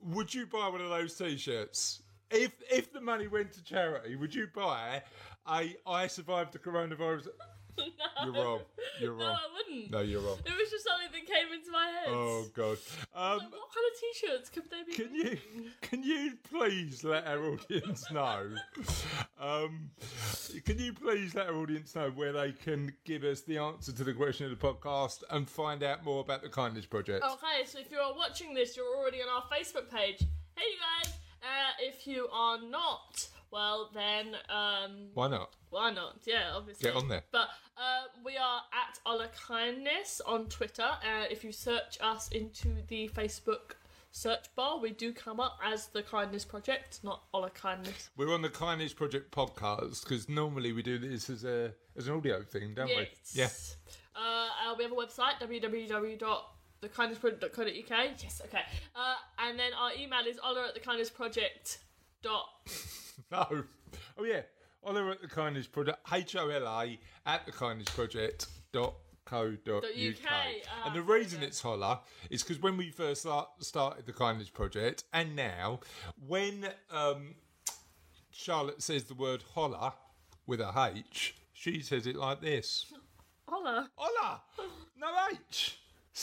would 0.01 0.33
you 0.33 0.45
buy 0.45 0.67
one 0.67 0.81
of 0.81 0.89
those 0.89 1.15
t-shirts? 1.15 2.01
If 2.29 2.51
if 2.69 2.91
the 2.91 3.00
money 3.00 3.29
went 3.29 3.53
to 3.53 3.63
charity, 3.63 4.17
would 4.17 4.36
you 4.36 4.50
buy 4.53 5.03
a 5.48 5.74
"I 5.88 6.07
survived 6.07 6.51
the 6.51 6.60
coronavirus"? 6.60 7.29
No. 8.24 8.25
You're 8.25 8.34
wrong. 8.44 8.60
You're 9.01 9.18
No. 9.18 9.25
I 9.25 9.38
wouldn't. 9.53 9.92
No, 9.92 10.00
you're 10.01 10.22
wrong. 10.22 10.38
It 10.46 10.51
was 10.58 10.70
just 10.70 10.86
something 10.86 11.08
that 11.12 11.25
came 11.25 11.51
into 11.53 11.72
my 11.72 11.88
head. 11.88 12.08
Oh 12.10 12.46
God. 12.53 12.77
Um, 13.13 13.39
Like, 13.39 13.51
what 13.51 13.70
kind 13.74 13.88
of 13.92 14.00
t-shirts 14.00 14.50
could 14.50 14.70
they 14.70 14.84
be? 14.84 14.94
Can 14.94 15.13
you 15.15 15.38
can 15.82 16.03
you 16.03 16.34
please 16.50 17.03
let 17.03 17.27
our 17.27 17.44
audience 17.44 18.10
know? 18.12 18.50
Um, 19.39 19.89
can 20.65 20.80
you 20.80 20.94
please 20.94 21.36
let 21.36 21.48
our 21.48 21.56
audience 21.56 21.96
know 21.96 22.12
where 22.12 22.32
they 22.32 22.51
can 22.53 22.94
give 23.03 23.24
us 23.24 23.42
the 23.42 23.58
answer 23.58 23.92
to 23.92 24.03
the 24.03 24.13
question 24.13 24.50
of 24.51 24.58
the 24.58 24.65
podcast 24.68 25.24
and 25.32 25.50
find 25.50 25.84
out 25.84 26.03
more 26.06 26.22
about 26.22 26.42
the 26.44 26.50
Kindness 26.50 26.86
Project? 26.86 27.24
Okay, 27.25 27.65
so 27.65 27.80
if 27.80 27.92
you're 27.92 28.13
watching 28.15 28.53
this, 28.53 28.77
you're 28.77 28.96
already 28.96 29.22
on 29.22 29.27
our 29.30 29.44
Facebook 29.51 29.89
page. 29.89 30.20
Hey, 30.56 30.63
you 30.72 30.77
guys. 31.03 31.13
Uh, 31.42 31.72
if 31.82 32.08
you 32.08 32.27
are 32.32 32.58
not, 32.62 33.27
well 33.51 33.89
then, 33.94 34.36
um, 34.50 35.08
Why 35.13 35.27
not? 35.27 35.50
why 35.70 35.92
not? 35.92 36.20
Yeah, 36.25 36.51
obviously. 36.56 36.89
Get 36.89 36.96
on 36.96 37.10
there. 37.10 37.24
But 37.32 37.50
we 38.24 38.38
are 38.38 38.62
at 38.72 39.00
Ola 39.06 39.27
Kindness 39.48 40.22
on 40.25 40.46
Twitter. 40.48 40.84
Uh, 40.84 41.25
if 41.30 41.44
you 41.44 41.51
search 41.51 41.98
us 42.01 42.30
into 42.30 42.70
the 42.88 43.10
Facebook 43.10 43.74
search 44.12 44.46
bar, 44.56 44.80
we 44.80 44.92
do 44.92 45.12
come 45.12 45.39
up 45.39 45.58
as 45.63 45.88
the 45.88 46.03
Kindness 46.03 46.46
Project, 46.46 47.00
not 47.03 47.24
Ola 47.34 47.50
Kindness. 47.50 48.10
We're 48.15 48.34
on 48.34 48.42
the 48.42 48.50
Kindness 48.50 48.94
Project 48.94 49.32
podcast 49.32 50.03
because 50.03 50.30
normally 50.30 50.72
we 50.72 50.84
do 50.84 50.98
this 51.00 51.30
as 51.30 51.44
a 51.44 51.74
as 51.98 52.08
an 52.08 52.15
audio 52.15 52.42
thing, 52.44 52.74
don't 52.75 52.88
Yes. 52.88 53.08
we? 53.36 53.42
Yeah. 53.42 53.50
Uh, 54.15 54.48
uh, 54.72 54.75
we 54.77 54.84
have 54.84 54.94
a 54.94 54.96
website, 54.96 55.39
www.thekindnessproject.co.uk. 55.42 58.10
Yes, 58.22 58.42
okay. 58.46 58.62
Uh, 58.96 59.15
and 59.39 59.58
then 59.60 59.74
our 59.74 59.92
email 60.00 60.25
is 60.27 60.39
ola 60.44 60.68
at 60.70 60.75
thekindnessproject. 60.82 61.77
Dot. 62.22 62.46
No. 63.32 63.63
Oh 64.18 64.24
yeah. 64.24 64.42
Holler 64.84 65.12
at 65.12 65.22
the 65.22 65.28
Kindness 65.28 65.68
Project. 65.68 66.00
H 66.12 66.36
O 66.36 66.50
L 66.50 66.68
A 66.68 67.00
at 67.25 67.46
the 67.46 67.52
Kindness 67.52 67.90
Project. 67.90 68.48
Dot 68.72 68.96
co 69.25 69.56
dot 69.66 69.84
uk. 69.84 70.18
Ah, 70.28 70.88
and 70.88 70.96
the 70.96 71.02
reason 71.02 71.44
it's 71.44 71.62
holla 71.62 72.02
is 72.30 72.44
because 72.44 72.62
when 72.62 72.75
we 72.78 72.90
first 72.90 73.22
start, 73.22 73.50
started 73.60 74.06
the 74.06 74.13
Kindness 74.13 74.50
Project, 74.50 75.04
and 75.13 75.36
now 75.36 75.80
when 76.28 76.68
um, 76.92 77.36
Charlotte 78.32 78.82
says 78.82 79.06
the 79.06 79.13
word 79.13 79.44
holla 79.54 79.94
with 80.46 80.60
a 80.60 80.92
H, 80.96 81.36
she 81.54 81.82
says 81.82 82.08
it 82.08 82.16
like 82.16 82.42
this: 82.42 82.92
Holla. 83.48 83.90
holler, 83.96 84.20
no 84.20 84.32
H. 84.34 84.42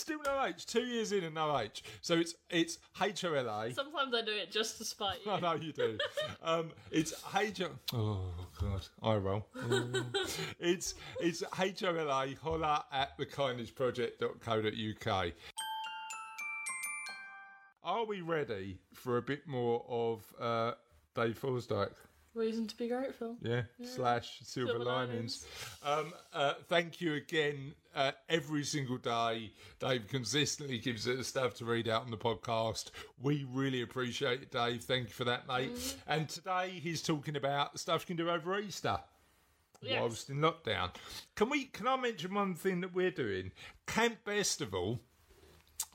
Still 0.00 0.20
no 0.24 0.42
H. 0.46 0.64
Two 0.64 0.84
years 0.84 1.12
in 1.12 1.24
and 1.24 1.34
no 1.34 1.58
H. 1.58 1.82
So 2.00 2.14
it's 2.14 2.34
it's 2.48 2.78
H 3.00 3.22
O 3.24 3.34
L 3.34 3.46
A. 3.48 3.72
Sometimes 3.74 4.14
I 4.14 4.22
do 4.22 4.32
it 4.32 4.50
just 4.50 4.78
to 4.78 4.84
spite 4.84 5.18
you. 5.26 5.32
I 5.32 5.40
know 5.40 5.52
you 5.54 5.72
do. 5.72 5.98
um, 6.42 6.70
it's 6.90 7.12
H. 7.36 7.60
Oh 7.92 8.20
God, 8.58 8.86
I 9.02 9.16
roll. 9.16 9.46
Oh. 9.56 10.06
it's 10.58 10.94
it's 11.20 11.42
H 11.58 11.82
O 11.84 11.94
L 11.94 12.08
A 12.08 12.34
holla 12.42 12.86
at 12.90 13.18
the 13.18 13.26
kindnessproject.co.uk. 13.26 15.32
Are 17.84 18.04
we 18.06 18.22
ready 18.22 18.78
for 18.94 19.18
a 19.18 19.22
bit 19.22 19.46
more 19.46 19.84
of 19.88 20.24
uh, 20.40 20.72
Dave 21.14 21.38
Forsdyke? 21.38 21.92
Reason 22.34 22.66
to 22.68 22.76
be 22.76 22.86
grateful. 22.86 23.36
Yeah, 23.42 23.62
slash 23.82 24.38
silver, 24.44 24.72
Silver 24.72 24.84
linings. 24.84 25.44
Um, 25.82 26.12
uh, 26.32 26.54
thank 26.68 27.00
you 27.00 27.14
again. 27.14 27.74
Uh, 27.92 28.12
every 28.28 28.62
single 28.62 28.98
day, 28.98 29.52
Dave 29.80 30.06
consistently 30.06 30.78
gives 30.78 31.08
us 31.08 31.26
stuff 31.26 31.54
to 31.54 31.64
read 31.64 31.88
out 31.88 32.02
on 32.02 32.12
the 32.12 32.16
podcast. 32.16 32.90
We 33.20 33.44
really 33.50 33.82
appreciate 33.82 34.42
it, 34.42 34.52
Dave. 34.52 34.84
Thank 34.84 35.08
you 35.08 35.12
for 35.12 35.24
that, 35.24 35.48
mate. 35.48 35.96
And 36.06 36.28
today 36.28 36.70
he's 36.80 37.02
talking 37.02 37.34
about 37.34 37.72
the 37.72 37.80
stuff 37.80 38.02
you 38.02 38.14
can 38.14 38.24
do 38.24 38.30
over 38.30 38.60
Easter. 38.60 39.00
Yes. 39.82 40.00
Whilst 40.00 40.30
in 40.30 40.36
lockdown, 40.36 40.90
can 41.34 41.48
we? 41.48 41.64
Can 41.64 41.88
I 41.88 41.96
mention 41.96 42.34
one 42.34 42.54
thing 42.54 42.82
that 42.82 42.94
we're 42.94 43.10
doing? 43.10 43.50
Camp 43.86 44.18
Festival 44.24 45.00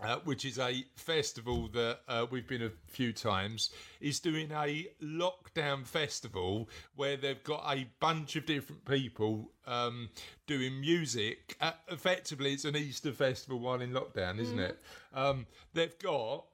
uh, 0.02 0.18
which 0.24 0.46
is 0.46 0.60
a 0.60 0.84
festival 0.96 1.68
that 1.74 2.00
uh, 2.08 2.26
we've 2.30 2.48
been 2.48 2.64
a 2.64 2.72
few 2.88 3.14
times, 3.14 3.70
is 4.02 4.20
doing 4.20 4.52
a 4.52 4.88
lockdown 5.02 5.86
festival 5.86 6.70
where 6.96 7.18
they've 7.18 7.44
got 7.44 7.64
a 7.70 7.88
bunch 8.00 8.36
of 8.36 8.46
different 8.46 8.86
people 8.86 9.52
um, 9.68 10.10
doing 10.48 10.80
music. 10.80 11.56
Uh, 11.62 11.72
effectively, 11.90 12.54
it's 12.54 12.66
an 12.66 12.76
Easter 12.76 13.12
festival 13.12 13.60
while 13.60 13.82
in 13.82 13.92
lockdown, 13.92 14.40
isn't 14.40 14.60
it? 14.60 14.80
Um, 15.14 15.46
they've 15.74 15.98
got 16.00 16.46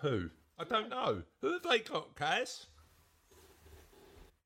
who? 0.00 0.30
I 0.58 0.64
don't 0.64 0.88
know. 0.88 1.22
Who 1.40 1.52
have 1.52 1.62
they 1.62 1.78
got, 1.78 2.16
Cass? 2.16 2.66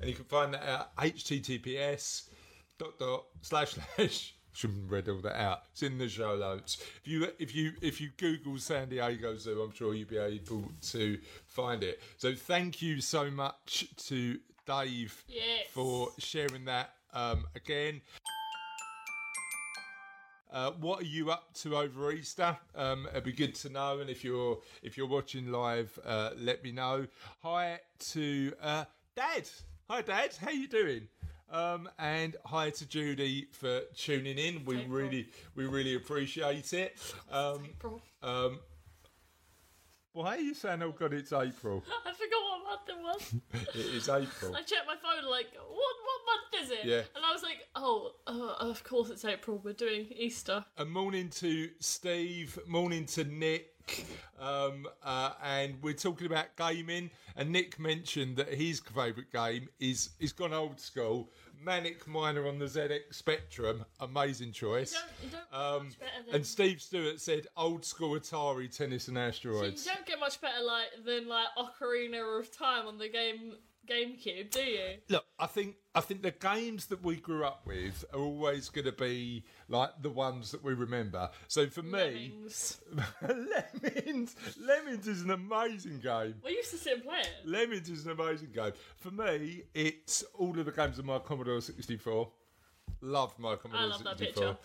and 0.00 0.08
you 0.10 0.14
can 0.14 0.26
find 0.26 0.52
that 0.52 0.62
at 0.62 0.96
https 0.96 2.28
dot 2.78 2.98
dot 2.98 3.24
slash 3.40 3.74
slash. 3.96 4.34
Shouldn't 4.52 4.90
read 4.90 5.08
all 5.08 5.20
that 5.20 5.40
out. 5.40 5.60
It's 5.72 5.82
in 5.84 5.98
the 5.98 6.08
show 6.08 6.36
notes. 6.36 6.78
If 7.04 7.06
you 7.08 7.28
if 7.38 7.54
you 7.54 7.72
if 7.80 8.00
you 8.00 8.10
Google 8.16 8.58
San 8.58 8.88
Diego 8.88 9.36
Zoo, 9.36 9.62
I'm 9.62 9.72
sure 9.72 9.94
you'll 9.94 10.08
be 10.08 10.18
able 10.18 10.64
to 10.90 11.18
find 11.46 11.82
it. 11.84 12.02
So 12.16 12.34
thank 12.34 12.82
you 12.82 13.00
so 13.00 13.30
much 13.30 13.86
to 14.08 14.38
Dave 14.66 15.24
Yes. 15.28 15.68
for 15.70 16.08
sharing 16.18 16.64
that 16.66 16.90
um, 17.12 17.46
again. 17.54 18.00
Uh, 20.50 20.70
what 20.80 21.02
are 21.02 21.06
you 21.06 21.30
up 21.30 21.52
to 21.52 21.76
over 21.76 22.10
Easter? 22.10 22.56
Um, 22.74 23.06
it'd 23.10 23.24
be 23.24 23.32
good 23.32 23.54
to 23.56 23.68
know, 23.68 24.00
and 24.00 24.08
if 24.08 24.24
you're 24.24 24.58
if 24.82 24.96
you're 24.96 25.06
watching 25.06 25.52
live, 25.52 25.98
uh, 26.06 26.30
let 26.38 26.64
me 26.64 26.72
know. 26.72 27.06
Hi 27.42 27.80
to 28.10 28.52
uh, 28.62 28.84
Dad. 29.14 29.48
Hi, 29.90 30.00
Dad. 30.02 30.34
How 30.40 30.50
you 30.50 30.66
doing? 30.66 31.08
Um, 31.50 31.88
and 31.98 32.36
hi 32.44 32.70
to 32.70 32.86
Judy 32.86 33.48
for 33.52 33.80
tuning 33.96 34.38
in. 34.38 34.64
We 34.64 34.78
April. 34.78 34.96
really 34.96 35.28
we 35.54 35.66
really 35.66 35.94
appreciate 35.96 36.72
it. 36.72 36.98
Um, 37.30 37.64
April. 37.64 38.02
Why 40.12 40.36
are 40.36 40.40
you 40.40 40.54
saying, 40.54 40.82
"Oh 40.82 40.92
God, 40.92 41.12
it's 41.12 41.32
April"? 41.32 41.84
I 42.06 42.12
forgot 42.12 42.42
what 42.42 42.58
month 42.64 42.88
it 42.88 43.02
was. 43.02 43.74
it 43.74 43.94
is 43.94 44.08
April. 44.08 44.54
I 44.54 44.62
checked 44.62 44.86
my 44.86 44.96
phone 44.96 45.30
like, 45.30 45.46
what 45.54 45.68
what 45.68 46.20
month 46.26 46.64
is 46.64 46.70
it? 46.70 46.84
Yeah. 46.84 47.02
And 47.14 47.24
I 47.24 47.32
was 47.32 47.42
like, 47.42 47.66
oh, 47.74 48.12
uh, 48.26 48.54
of 48.68 48.84
course 48.84 49.10
it's 49.10 49.24
April. 49.24 49.60
We're 49.62 49.72
doing 49.72 50.06
Easter. 50.16 50.64
A 50.76 50.84
morning 50.84 51.28
to 51.30 51.70
Steve, 51.80 52.58
morning 52.66 53.06
to 53.06 53.24
Nick, 53.24 53.74
um, 54.40 54.86
uh, 55.02 55.32
and 55.44 55.76
we're 55.82 55.92
talking 55.94 56.26
about 56.26 56.54
gaming. 56.56 57.10
And 57.36 57.50
Nick 57.50 57.78
mentioned 57.78 58.36
that 58.36 58.52
his 58.52 58.80
favourite 58.80 59.30
game 59.32 59.68
is 59.80 60.10
is 60.18 60.32
gone 60.32 60.52
old 60.52 60.80
school. 60.80 61.30
Manic 61.60 62.06
Miner 62.06 62.46
on 62.46 62.58
the 62.60 62.66
ZX 62.66 63.00
Spectrum, 63.12 63.84
amazing 63.98 64.52
choice. 64.52 64.92
You 64.92 65.30
don't, 65.30 65.32
you 65.32 65.38
don't 65.52 65.60
Um, 65.82 65.88
than. 65.90 66.34
and 66.36 66.46
Steve 66.46 66.80
Stewart 66.80 67.20
said 67.20 67.48
old 67.56 67.84
school 67.84 68.14
Atari 68.18 68.74
tennis 68.74 69.08
and 69.08 69.18
asteroids. 69.18 69.60
you 69.62 69.66
asteroids. 69.66 69.84
don't 69.96 70.06
get 70.06 70.20
much 70.20 70.40
better 70.40 70.62
like 70.64 70.86
than 71.04 71.26
like 71.26 71.48
Ocarina 71.58 72.38
of 72.38 72.56
Time 72.56 72.86
on 72.86 72.96
the 72.98 73.08
game 73.08 73.54
GameCube, 73.88 74.50
do 74.50 74.60
you? 74.60 74.96
Look, 75.08 75.24
I 75.38 75.46
think 75.46 75.76
I 75.94 76.00
think 76.00 76.22
the 76.22 76.30
games 76.30 76.86
that 76.86 77.02
we 77.02 77.16
grew 77.16 77.44
up 77.44 77.62
with 77.66 78.04
are 78.12 78.20
always 78.20 78.68
going 78.68 78.84
to 78.84 78.92
be 78.92 79.44
like 79.68 79.90
the 80.02 80.10
ones 80.10 80.50
that 80.52 80.62
we 80.62 80.74
remember. 80.74 81.30
So 81.48 81.68
for 81.68 81.82
me, 81.82 82.34
Lemmings. 82.42 82.80
Lemmings, 83.22 84.36
Lemmings 84.60 85.08
is 85.08 85.22
an 85.22 85.30
amazing 85.30 86.00
game. 86.00 86.34
We 86.44 86.52
used 86.52 86.70
to 86.72 86.76
sit 86.76 86.94
and 86.94 87.04
play 87.04 87.20
it. 87.20 87.48
Lemmings 87.48 87.88
is 87.88 88.04
an 88.06 88.12
amazing 88.12 88.50
game. 88.54 88.72
For 88.98 89.10
me, 89.10 89.62
it's 89.74 90.22
all 90.34 90.58
of 90.58 90.66
the 90.66 90.72
games 90.72 90.98
of 90.98 91.04
my 91.04 91.18
Commodore 91.18 91.60
64. 91.60 92.30
Love 93.00 93.38
my 93.38 93.56
Commodore 93.56 93.84
I 93.84 93.88
love 93.88 94.04
that 94.04 94.18
64. 94.18 94.54
picture. 94.54 94.58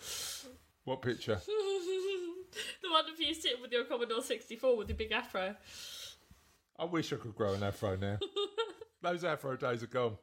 What 0.84 1.02
picture? 1.02 1.40
the 1.46 2.90
one 2.90 3.04
of 3.10 3.18
you 3.18 3.34
sitting 3.34 3.62
with 3.62 3.72
your 3.72 3.84
Commodore 3.84 4.22
64 4.22 4.76
with 4.76 4.88
the 4.88 4.94
big 4.94 5.12
afro. 5.12 5.56
I 6.78 6.84
wish 6.84 7.12
I 7.12 7.16
could 7.16 7.34
grow 7.34 7.54
an 7.54 7.62
afro 7.62 7.96
now. 7.96 8.18
Those 9.04 9.22
afro 9.22 9.54
days 9.54 9.82
are 9.82 9.86
gone. 9.86 10.16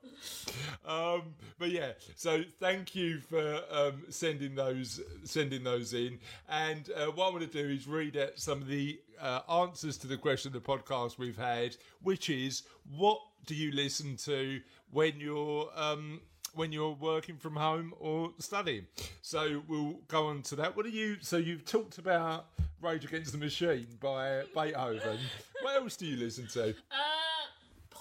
Um, 0.88 1.36
but 1.60 1.70
yeah, 1.70 1.92
so 2.16 2.42
thank 2.60 2.96
you 2.96 3.20
for 3.20 3.62
um, 3.70 4.02
sending 4.10 4.56
those 4.56 5.00
sending 5.24 5.64
those 5.64 5.94
in. 5.94 6.18
And 6.50 6.90
uh, 6.96 7.12
what 7.12 7.28
I'm 7.28 7.34
going 7.34 7.48
to 7.48 7.64
do 7.64 7.70
is 7.70 7.88
read 7.88 8.18
out 8.18 8.40
some 8.40 8.60
of 8.60 8.68
the 8.68 9.00
uh, 9.22 9.42
answers 9.48 9.98
to 9.98 10.08
the 10.08 10.18
question 10.18 10.50
of 10.50 10.54
the 10.54 10.68
podcast 10.68 11.20
we've 11.20 11.38
had, 11.38 11.78
which 12.02 12.32
is 12.32 12.64
what 12.98 13.20
do 13.46 13.54
you 13.54 13.72
listen 13.72 14.16
to 14.18 14.60
when 14.90 15.20
you're 15.20 15.70
um, 15.76 16.20
when 16.56 16.72
you're 16.72 16.98
working 17.00 17.38
from 17.38 17.56
home 17.56 17.94
or 18.00 18.32
studying? 18.40 18.88
So 19.22 19.62
we'll 19.68 20.00
go 20.08 20.26
on 20.26 20.42
to 20.44 20.56
that. 20.56 20.76
What 20.76 20.88
are 20.88 20.90
you? 20.90 21.18
So 21.22 21.38
you've 21.38 21.66
talked 21.66 22.00
about 22.00 22.48
Rage 22.82 23.06
Against 23.06 23.32
the 23.32 23.38
Machine 23.38 23.86
by 24.00 24.42
Beethoven. 24.56 25.20
what 25.62 25.76
else 25.76 25.96
do 25.96 26.08
you 26.08 26.18
listen 26.18 26.48
to? 26.48 26.70
Uh, 26.70 27.21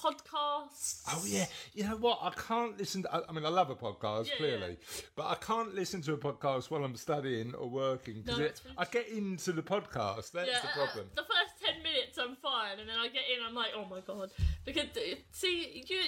podcasts. 0.02 1.02
Oh 1.08 1.22
yeah, 1.26 1.46
you 1.74 1.84
know 1.84 1.96
what? 1.96 2.18
I 2.22 2.30
can't 2.30 2.78
listen. 2.78 3.02
To, 3.02 3.24
I, 3.28 3.32
mean, 3.32 3.44
I 3.44 3.48
love 3.48 3.70
a 3.70 3.74
podcast 3.74 4.28
Yeah, 4.28 4.36
clearly, 4.36 4.76
but 5.16 5.26
I 5.26 5.34
can't 5.34 5.74
listen 5.74 6.00
to 6.02 6.14
a 6.14 6.18
podcast 6.18 6.70
while 6.70 6.84
I'm 6.84 6.96
studying 6.96 7.54
or 7.54 7.68
working 7.68 8.22
because 8.22 8.38
No, 8.38 8.44
it's 8.44 8.64
really 8.64 8.76
I 8.78 8.84
get 8.86 9.08
into 9.08 9.52
the 9.52 9.62
podcast. 9.62 10.32
That's 10.32 10.48
Yeah, 10.48 10.60
the 10.62 10.68
uh, 10.68 10.86
problem. 10.86 11.06
the 11.14 11.22
first 11.22 11.64
ten 11.64 11.82
minutes 11.82 12.18
I'm 12.18 12.36
fine, 12.36 12.78
and 12.80 12.88
then 12.88 12.96
I 12.98 13.08
get 13.08 13.22
in, 13.34 13.44
I'm 13.46 13.54
like, 13.54 13.70
oh 13.76 13.86
my 13.90 14.00
god, 14.00 14.30
because 14.64 14.84
uh, 14.96 15.14
see 15.32 15.84
you. 15.86 16.00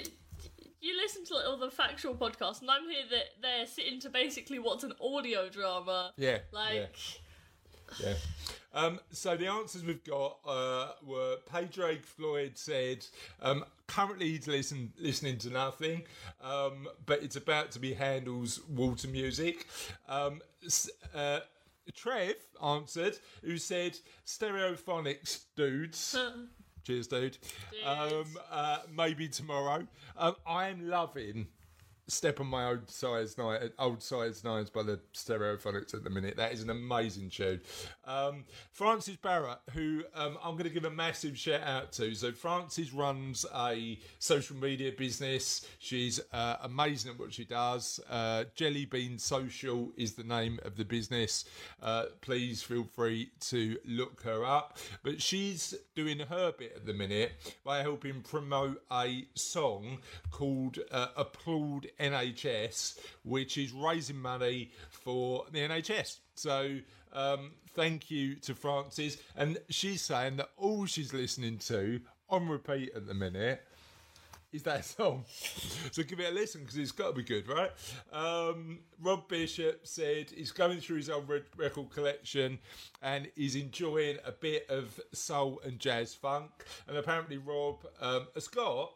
You 0.84 0.96
listen 0.96 1.24
to 1.26 1.34
like, 1.36 1.46
all 1.46 1.56
the 1.58 1.70
factual 1.70 2.12
podcasts, 2.16 2.60
and 2.60 2.68
I'm 2.68 2.88
here 2.88 3.04
that 3.10 3.24
they're 3.40 3.66
sitting 3.68 4.00
to 4.00 4.10
basically 4.10 4.58
what's 4.58 4.82
an 4.82 4.92
audio 5.00 5.48
drama. 5.48 6.12
yeah, 6.16 6.38
Like, 6.50 6.96
yeah, 8.00 8.08
yeah. 8.08 8.14
Um, 8.74 9.00
so 9.10 9.36
the 9.36 9.48
answers 9.48 9.84
we've 9.84 10.04
got 10.04 10.38
uh, 10.46 10.88
were 11.04 11.36
Pedro 11.50 11.96
Floyd 12.02 12.52
said 12.54 13.04
um, 13.40 13.64
currently 13.86 14.30
he's 14.30 14.46
listen, 14.46 14.92
listening 14.98 15.38
to 15.38 15.50
nothing, 15.50 16.02
um, 16.42 16.88
but 17.06 17.22
it's 17.22 17.36
about 17.36 17.70
to 17.72 17.78
be 17.78 17.92
Handel's 17.92 18.60
Water 18.68 19.08
Music. 19.08 19.66
Um, 20.08 20.40
uh, 21.14 21.40
Trev 21.94 22.36
answered, 22.62 23.18
who 23.42 23.58
said 23.58 23.98
Stereophonics 24.26 25.44
dudes. 25.56 26.16
Cheers, 26.84 27.06
dude. 27.06 27.38
Um, 27.86 28.24
uh, 28.50 28.78
maybe 28.92 29.28
tomorrow. 29.28 29.86
Um, 30.16 30.34
I 30.46 30.68
am 30.68 30.88
loving 30.88 31.46
Step 32.08 32.40
on 32.40 32.46
My 32.48 32.66
Old 32.66 32.90
Size 32.90 33.38
Nine, 33.38 33.70
Old 33.78 34.02
Size 34.02 34.42
Nines 34.44 34.70
by 34.70 34.82
the 34.82 34.98
Stereophonics 35.14 35.94
at 35.94 36.02
the 36.04 36.10
minute. 36.10 36.36
That 36.36 36.52
is 36.52 36.62
an 36.62 36.70
amazing 36.70 37.30
tune. 37.30 37.60
Um, 38.04 38.44
Francis 38.72 39.16
Barrett, 39.16 39.58
who 39.72 40.02
um, 40.14 40.36
I'm 40.42 40.52
going 40.52 40.64
to 40.64 40.70
give 40.70 40.84
a 40.84 40.90
massive 40.90 41.38
shout 41.38 41.62
out 41.62 41.92
to. 41.92 42.14
So 42.14 42.32
Francis 42.32 42.92
runs 42.92 43.46
a 43.54 43.98
social 44.18 44.56
media 44.56 44.92
business. 44.92 45.66
She's 45.78 46.20
uh, 46.32 46.56
amazing 46.62 47.12
at 47.12 47.18
what 47.18 47.32
she 47.32 47.44
does. 47.44 48.00
Uh, 48.10 48.44
Jelly 48.54 48.84
Bean 48.84 49.18
Social 49.18 49.92
is 49.96 50.14
the 50.14 50.24
name 50.24 50.58
of 50.64 50.76
the 50.76 50.84
business. 50.84 51.44
Uh, 51.82 52.06
please 52.20 52.62
feel 52.62 52.84
free 52.84 53.30
to 53.40 53.78
look 53.86 54.22
her 54.22 54.44
up. 54.44 54.78
But 55.02 55.22
she's 55.22 55.74
doing 55.94 56.18
her 56.18 56.52
bit 56.52 56.72
at 56.76 56.86
the 56.86 56.94
minute 56.94 57.32
by 57.64 57.82
helping 57.82 58.22
promote 58.22 58.82
a 58.90 59.26
song 59.34 59.98
called 60.30 60.78
uh, 60.90 61.08
Applaud 61.16 61.86
NHS, 61.98 62.98
which 63.24 63.58
is 63.58 63.72
raising 63.72 64.20
money 64.20 64.70
for 64.90 65.44
the 65.52 65.60
NHS. 65.60 66.18
So 66.34 66.78
um, 67.12 67.52
thank 67.74 68.10
you 68.10 68.36
to 68.36 68.54
Francis. 68.54 69.18
And 69.36 69.58
she's 69.68 70.02
saying 70.02 70.36
that 70.36 70.50
all 70.56 70.86
she's 70.86 71.12
listening 71.12 71.58
to 71.58 72.00
on 72.28 72.48
repeat 72.48 72.92
at 72.94 73.06
the 73.06 73.14
minute 73.14 73.62
is 74.52 74.62
that 74.62 74.84
song. 74.96 75.24
so 75.90 76.02
give 76.02 76.20
it 76.20 76.30
a 76.30 76.34
listen 76.34 76.60
because 76.60 76.76
it's 76.76 76.92
got 76.92 77.08
to 77.08 77.12
be 77.14 77.22
good, 77.22 77.48
right? 77.48 77.70
Um, 78.12 78.80
Rob 79.00 79.28
Bishop 79.28 79.80
said 79.86 80.30
he's 80.30 80.52
going 80.52 80.80
through 80.80 80.98
his 80.98 81.10
old 81.10 81.28
record 81.56 81.90
collection 81.90 82.58
and 83.02 83.28
he's 83.34 83.56
enjoying 83.56 84.18
a 84.24 84.32
bit 84.32 84.66
of 84.68 85.00
soul 85.12 85.60
and 85.64 85.78
jazz 85.78 86.14
funk. 86.14 86.50
And 86.86 86.96
apparently, 86.96 87.38
Rob 87.38 87.84
um, 88.00 88.26
got 88.54 88.92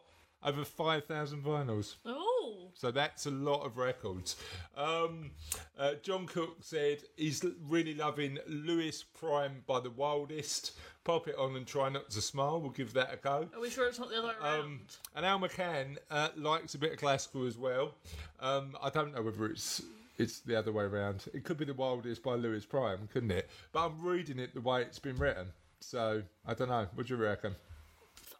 over 0.47 0.63
5,000 0.63 1.43
vinyls. 1.43 1.95
Oh, 2.05 2.69
So 2.73 2.89
that's 2.91 3.25
a 3.25 3.31
lot 3.31 3.65
of 3.65 3.77
records. 3.77 4.37
Um, 4.77 5.31
uh, 5.77 5.95
John 6.01 6.25
Cook 6.25 6.57
said 6.61 6.99
he's 7.17 7.43
really 7.67 7.93
loving 7.93 8.37
Lewis 8.47 9.03
Prime 9.03 9.63
by 9.67 9.81
the 9.81 9.89
Wildest. 9.89 10.71
Pop 11.03 11.27
it 11.27 11.35
on 11.37 11.55
and 11.55 11.67
try 11.67 11.89
not 11.89 12.09
to 12.11 12.21
smile. 12.21 12.61
We'll 12.61 12.71
give 12.71 12.93
that 12.93 13.13
a 13.13 13.17
go. 13.17 13.49
are 13.53 13.59
we 13.61 13.69
sure 13.69 13.87
it's 13.87 13.99
not 13.99 14.09
the 14.09 14.17
other 14.19 14.27
way 14.29 14.33
around? 14.41 14.59
Um, 14.59 14.81
and 15.15 15.25
Al 15.25 15.39
McCann 15.39 15.97
uh, 16.09 16.29
likes 16.37 16.75
a 16.75 16.77
bit 16.77 16.93
of 16.93 16.97
classical 16.99 17.45
as 17.45 17.57
well. 17.57 17.95
Um, 18.39 18.77
I 18.81 18.89
don't 18.89 19.13
know 19.13 19.21
whether 19.21 19.45
it's 19.47 19.81
it's 20.17 20.39
the 20.39 20.55
other 20.57 20.71
way 20.71 20.83
around. 20.85 21.25
It 21.33 21.43
could 21.43 21.57
be 21.57 21.65
the 21.65 21.73
Wildest 21.73 22.23
by 22.23 22.33
Lewis 22.35 22.65
Prime, 22.65 23.07
couldn't 23.11 23.31
it? 23.31 23.49
But 23.71 23.85
I'm 23.85 24.01
reading 24.01 24.39
it 24.39 24.53
the 24.53 24.61
way 24.61 24.81
it's 24.81 24.99
been 24.99 25.17
written. 25.17 25.47
So 25.79 26.23
I 26.45 26.53
don't 26.53 26.69
know. 26.69 26.87
What 26.95 27.07
do 27.07 27.15
you 27.15 27.21
reckon? 27.21 27.55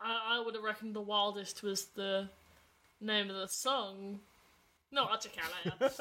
I, 0.02 0.38
I 0.40 0.44
would 0.46 0.56
have 0.56 0.64
reckoned 0.64 0.96
the 0.96 1.02
wildest 1.02 1.64
was 1.64 1.86
the 1.96 2.30
name 3.02 3.30
of 3.30 3.36
the 3.36 3.48
song. 3.48 4.20
No, 4.90 5.06
I 5.06 5.18
check 5.18 5.34
out. 5.82 5.92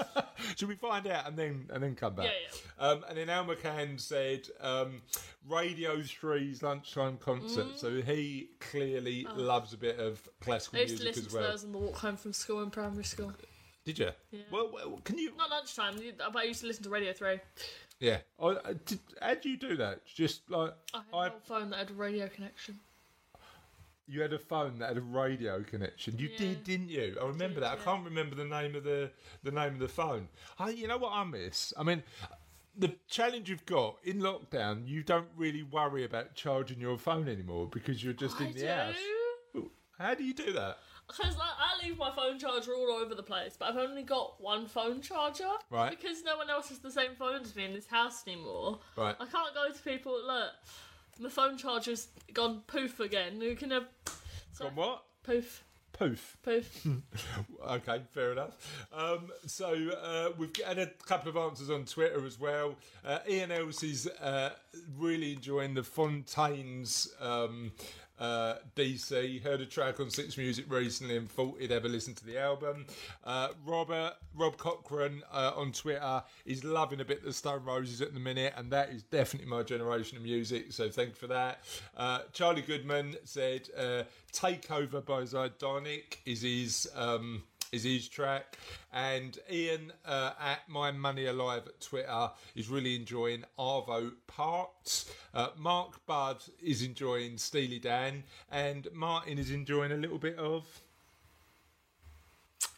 Should 0.57 0.69
we 0.69 0.77
find 0.77 1.07
out 1.09 1.27
and 1.27 1.37
then 1.37 1.69
and 1.73 1.83
then 1.83 1.97
come 1.97 2.15
back? 2.15 2.27
Yeah, 2.27 2.59
Um, 2.79 3.05
and 3.09 3.19
then 3.19 3.29
Al 3.29 3.45
McCann 3.45 3.99
said 3.99 4.47
um, 4.61 5.03
Radio 5.49 5.97
3's 5.97 6.63
lunchtime 6.63 7.17
concert. 7.19 7.79
So 7.79 8.01
he 8.01 8.51
clearly 8.61 9.27
loves 9.35 9.73
a 9.73 9.77
bit 9.77 9.99
of 9.99 10.29
classical 10.41 10.79
Mm. 10.79 10.83
I 10.83 10.85
used 10.85 10.99
to 10.99 11.05
listen 11.05 11.25
as 11.27 11.33
to 11.33 11.39
well. 11.39 11.51
those 11.51 11.65
on 11.65 11.73
the 11.73 11.79
walk 11.79 11.97
home 11.97 12.17
from 12.17 12.33
school 12.33 12.63
in 12.63 12.71
primary 12.71 13.03
school. 13.05 13.33
Did 13.85 13.99
you? 13.99 14.11
Yeah. 14.31 14.43
Well, 14.53 14.71
well, 14.73 15.01
can 15.03 15.19
you? 15.19 15.33
Not 15.37 15.51
lunchtime, 15.51 16.01
but 16.19 16.37
I 16.37 16.45
used 16.45 16.61
to 16.61 16.69
listen 16.69 16.85
to 16.85 16.91
Radio 16.91 17.13
3. 17.13 17.41
Yeah. 17.99 18.19
I, 18.41 18.57
did, 18.85 19.01
how 19.21 19.35
do 19.35 19.49
you 19.49 19.57
do 19.57 19.77
that? 19.79 20.07
Just 20.07 20.49
like 20.49 20.73
I 20.95 20.99
had 20.99 21.05
I, 21.13 21.27
an 21.27 21.33
old 21.33 21.43
phone 21.45 21.71
that 21.71 21.79
had 21.79 21.91
a 21.91 21.95
radio 21.95 22.29
connection. 22.29 22.79
You 24.09 24.21
had 24.23 24.33
a 24.33 24.39
phone 24.39 24.79
that 24.79 24.89
had 24.89 24.99
a 24.99 25.03
radio 25.03 25.63
connection. 25.63 26.19
You 26.19 26.29
Yeah. 26.29 26.39
did, 26.39 26.65
didn't 26.65 26.89
you? 26.89 27.17
I 27.21 27.27
remember 27.27 27.61
that. 27.61 27.73
I 27.79 27.83
can't 27.83 28.05
remember 28.05 28.35
the 28.37 28.45
name 28.45 28.75
of 28.77 28.85
the 28.85 29.11
the 29.43 29.51
name 29.51 29.75
of 29.75 29.79
the 29.81 29.89
phone. 29.89 30.29
I, 30.59 30.71
you 30.71 30.87
know 30.89 30.99
what 30.99 31.13
I 31.13 31.25
miss? 31.25 31.73
I 31.77 31.83
mean. 31.83 32.03
The 32.79 32.95
challenge 33.09 33.49
you've 33.49 33.65
got 33.65 33.97
in 34.05 34.19
lockdown, 34.19 34.87
you 34.87 35.03
don't 35.03 35.29
really 35.35 35.63
worry 35.63 36.05
about 36.05 36.35
charging 36.35 36.79
your 36.79 36.99
phone 36.99 37.27
anymore 37.27 37.69
because 37.73 38.05
you're 38.05 38.13
just 38.13 38.39
I 38.39 38.45
in 38.45 38.53
the 38.53 38.61
do. 38.61 38.67
house. 38.67 38.95
How 39.99 40.13
do 40.15 40.23
you 40.23 40.35
do 40.35 40.53
that? 40.53 40.77
Because 41.09 41.39
like, 41.39 41.49
I 41.59 41.83
leave 41.87 41.97
my 41.97 42.11
phone 42.15 42.39
charger 42.39 42.75
all 42.75 42.91
over 43.03 43.15
the 43.15 43.23
place, 43.23 43.57
but 43.59 43.71
I've 43.71 43.79
only 43.79 44.03
got 44.03 44.43
one 44.43 44.67
phone 44.67 45.01
charger. 45.01 45.49
Right. 45.71 45.89
Because 45.99 46.23
no 46.23 46.37
one 46.37 46.51
else 46.51 46.69
has 46.69 46.79
the 46.81 46.91
same 46.91 47.15
phone 47.19 47.41
as 47.41 47.57
me 47.57 47.65
in 47.65 47.73
this 47.73 47.87
house 47.87 48.23
anymore. 48.27 48.81
Right. 48.95 49.17
I 49.19 49.25
can't 49.25 49.55
go 49.55 49.73
to 49.73 49.83
people, 49.83 50.13
look, 50.13 50.51
my 51.19 51.29
phone 51.29 51.57
charger's 51.57 52.09
gone 52.33 52.63
poof 52.67 53.01
again. 53.01 53.41
You 53.41 53.57
can 53.57 53.71
have. 53.71 53.87
Gone 54.59 54.75
what? 54.75 55.05
Poof. 55.23 55.65
Poof. 55.93 56.37
Poof. 56.43 56.87
Okay, 57.69 58.01
fair 58.11 58.31
enough. 58.33 58.87
Um, 58.93 59.31
so 59.47 59.75
uh, 60.01 60.31
we've 60.39 60.55
had 60.65 60.79
a 60.79 60.87
couple 61.07 61.29
of 61.29 61.37
answers 61.37 61.69
on 61.69 61.85
Twitter 61.85 62.25
as 62.25 62.39
well. 62.39 62.77
Uh, 63.05 63.19
Ian 63.29 63.51
Else 63.51 63.83
is 63.83 64.07
uh, 64.21 64.51
really 64.97 65.33
enjoying 65.33 65.75
the 65.75 65.83
Fontaines 65.83 67.09
um, 67.21 67.73
uh, 68.19 68.55
DC. 68.75 69.43
Heard 69.43 69.61
a 69.61 69.67
track 69.67 70.01
on 70.01 70.11
Six 70.11 70.37
Music 70.37 70.65
recently 70.69 71.17
and 71.17 71.31
thought 71.31 71.61
he'd 71.61 71.73
ever 71.73 71.89
listen 71.89 72.15
to 72.15 72.27
the 72.27 72.39
album. 72.39 72.87
Uh, 73.25 73.49
Robert 73.65 74.15
Rob 74.35 74.57
Cochran 74.57 75.23
uh, 75.33 75.53
on 75.57 75.73
Twitter 75.73 76.23
is 76.45 76.65
loving 76.65 77.01
a 77.01 77.05
bit 77.05 77.25
of 77.25 77.35
Stone 77.35 77.65
Roses 77.65 78.01
at 78.01 78.15
the 78.15 78.21
minute, 78.21 78.55
and 78.57 78.71
that 78.71 78.91
is 78.91 79.03
definitely 79.03 79.51
my 79.51 79.63
generation 79.63 80.17
of 80.17 80.23
music. 80.23 80.73
So 80.73 80.89
thank 80.89 81.11
you 81.11 81.15
for 81.15 81.27
that. 81.29 81.61
Uh, 81.97 82.21
Charlie 82.33 82.63
Goodman 82.63 83.17
said 83.25 83.69
uh, 83.77 84.03
"Takeover" 84.33 85.05
by 85.05 85.23
Zydonic 85.23 86.19
is 86.25 86.43
his. 86.43 86.89
Um, 86.95 87.43
is 87.77 87.85
his 87.85 88.09
track. 88.09 88.59
And 88.93 89.39
Ian 89.51 89.93
uh, 90.05 90.33
at 90.41 90.69
My 90.69 90.91
Money 90.91 91.27
Alive 91.27 91.63
at 91.67 91.81
Twitter 91.81 92.31
is 92.55 92.69
really 92.69 92.97
enjoying 92.97 93.45
Arvo 93.59 94.13
Pärt's. 94.27 95.13
Uh, 95.33 95.49
Mark 95.57 96.05
Budd 96.07 96.43
is 96.63 96.83
enjoying 96.83 97.39
Steely 97.39 97.79
Dan. 97.79 98.25
And 98.51 98.89
Martin 98.93 99.39
is 99.39 99.51
enjoying 99.51 99.93
a 99.93 99.97
little 99.97 100.19
bit 100.19 100.37
of. 100.39 100.65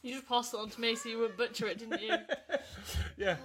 You 0.03 0.15
just 0.15 0.29
passed 0.29 0.55
it 0.55 0.61
on 0.61 0.71
to 0.71 0.81
me 0.81 0.95
so 0.95 1.09
you 1.09 1.19
wouldn't 1.19 1.39
butcher 1.39 1.67
it, 1.67 1.79
didn't 1.79 2.03
you? 2.03 2.13
Yeah. 3.17 3.37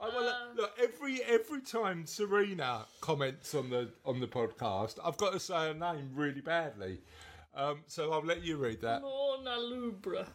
Oh, 0.00 0.10
well, 0.12 0.24
look, 0.24 0.56
look, 0.56 0.72
every 0.82 1.22
every 1.22 1.60
time 1.60 2.06
Serena 2.06 2.84
comments 3.00 3.54
on 3.54 3.70
the 3.70 3.88
on 4.04 4.18
the 4.20 4.26
podcast, 4.26 4.98
I've 5.04 5.16
got 5.16 5.32
to 5.32 5.40
say 5.40 5.54
her 5.54 5.74
name 5.74 6.10
really 6.14 6.40
badly. 6.40 6.98
Um, 7.54 7.78
so 7.86 8.12
I'll 8.12 8.24
let 8.24 8.42
you 8.42 8.56
read 8.56 8.80
that. 8.82 9.02
Lorna 9.02 9.56
Lubra. 9.56 10.26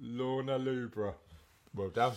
Lorna 0.00 0.58
Lubra. 0.58 1.14
Well 1.74 1.90
done. 1.90 2.14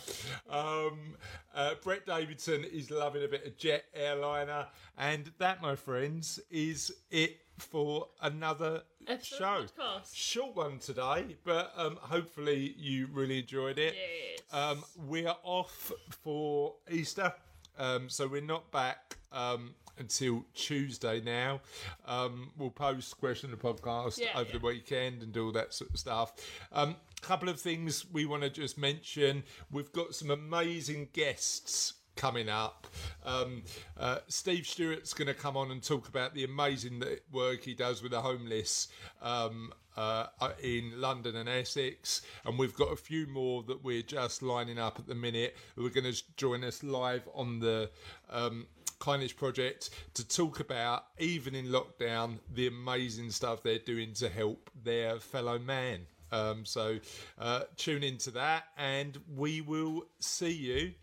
Um, 0.49 1.15
uh, 1.53 1.75
Brett 1.83 2.05
Davidson 2.07 2.63
is 2.63 2.89
loving 2.89 3.23
a 3.23 3.27
bit 3.27 3.45
of 3.45 3.55
jet 3.55 3.85
airliner, 3.93 4.65
and 4.97 5.31
that, 5.37 5.61
my 5.61 5.75
friends, 5.75 6.39
is 6.49 6.91
it 7.11 7.37
for 7.59 8.07
another 8.21 8.81
Episode 9.07 9.37
show. 9.37 9.65
podcast. 9.79 10.15
Short 10.15 10.55
one 10.55 10.79
today, 10.79 11.35
but 11.43 11.71
um, 11.77 11.97
hopefully 12.01 12.73
you 12.77 13.07
really 13.11 13.39
enjoyed 13.39 13.77
it. 13.77 13.93
Yes. 13.95 14.39
Um, 14.51 14.83
we 15.07 15.27
are 15.27 15.37
off 15.43 15.91
for 16.09 16.73
Easter, 16.89 17.31
um, 17.77 18.09
so 18.09 18.27
we're 18.27 18.41
not 18.41 18.71
back 18.71 19.17
um, 19.31 19.75
until 19.97 20.45
Tuesday 20.53 21.21
now. 21.21 21.61
Um, 22.05 22.51
we'll 22.57 22.69
post 22.71 23.17
question 23.17 23.51
of 23.51 23.59
the 23.59 23.67
podcast 23.73 24.19
Yeah, 24.19 24.31
over 24.35 24.49
yeah. 24.51 24.57
the 24.59 24.65
weekend 24.65 25.21
and 25.21 25.31
do 25.33 25.45
all 25.45 25.51
that 25.53 25.73
sort 25.73 25.91
of 25.91 25.99
stuff. 25.99 26.33
Um, 26.71 26.95
couple 27.21 27.47
of 27.47 27.59
things 27.59 28.05
we 28.11 28.25
want 28.25 28.43
to 28.43 28.49
just 28.49 28.77
mention. 28.77 29.43
We've 29.71 29.91
got 29.93 30.13
some 30.13 30.29
amazing 30.29 31.07
guests 31.13 31.93
coming 32.15 32.49
up. 32.49 32.85
Um, 33.25 33.63
uh, 33.97 34.19
Steve 34.27 34.67
Stewart's 34.67 35.13
going 35.13 35.27
to 35.27 35.33
come 35.33 35.57
on 35.57 35.71
and 35.71 35.81
talk 35.81 36.07
about 36.07 36.33
the 36.35 36.43
amazing 36.43 37.01
work 37.31 37.63
he 37.63 37.73
does 37.73 38.03
with 38.03 38.11
the 38.11 38.21
homeless 38.21 38.89
um, 39.21 39.71
uh, 39.97 40.27
uh, 40.41 40.51
in 40.61 40.99
London 40.99 41.35
and 41.37 41.49
Essex. 41.49 42.21
And 42.45 42.59
we've 42.59 42.75
got 42.75 42.91
a 42.91 42.95
few 42.95 43.25
more 43.27 43.63
that 43.63 43.83
we're 43.83 44.01
just 44.03 44.43
lining 44.43 44.77
up 44.77 44.99
at 44.99 45.07
the 45.07 45.15
minute 45.15 45.55
who 45.75 45.85
are 45.85 45.89
going 45.89 46.11
to 46.11 46.23
join 46.37 46.63
us 46.63 46.83
live 46.83 47.27
on 47.33 47.59
the. 47.59 47.89
Um, 48.29 48.67
Kindness 49.03 49.33
Project 49.33 49.89
to 50.13 50.25
talk 50.25 50.61
about, 50.61 51.03
even 51.19 51.55
in 51.55 51.65
lockdown, 51.65 52.39
the 52.53 52.67
amazing 52.67 53.31
stuff 53.31 53.61
they're 53.61 53.77
doing 53.77 54.13
to 54.13 54.29
help 54.29 54.69
their 54.81 55.19
fellow 55.19 55.59
man. 55.59 56.05
Um, 56.31 56.63
so 56.63 56.99
uh, 57.37 57.63
tune 57.75 58.01
into 58.01 58.31
that, 58.31 58.63
and 58.77 59.17
we 59.35 59.59
will 59.59 60.05
see 60.19 60.53
you 60.53 60.93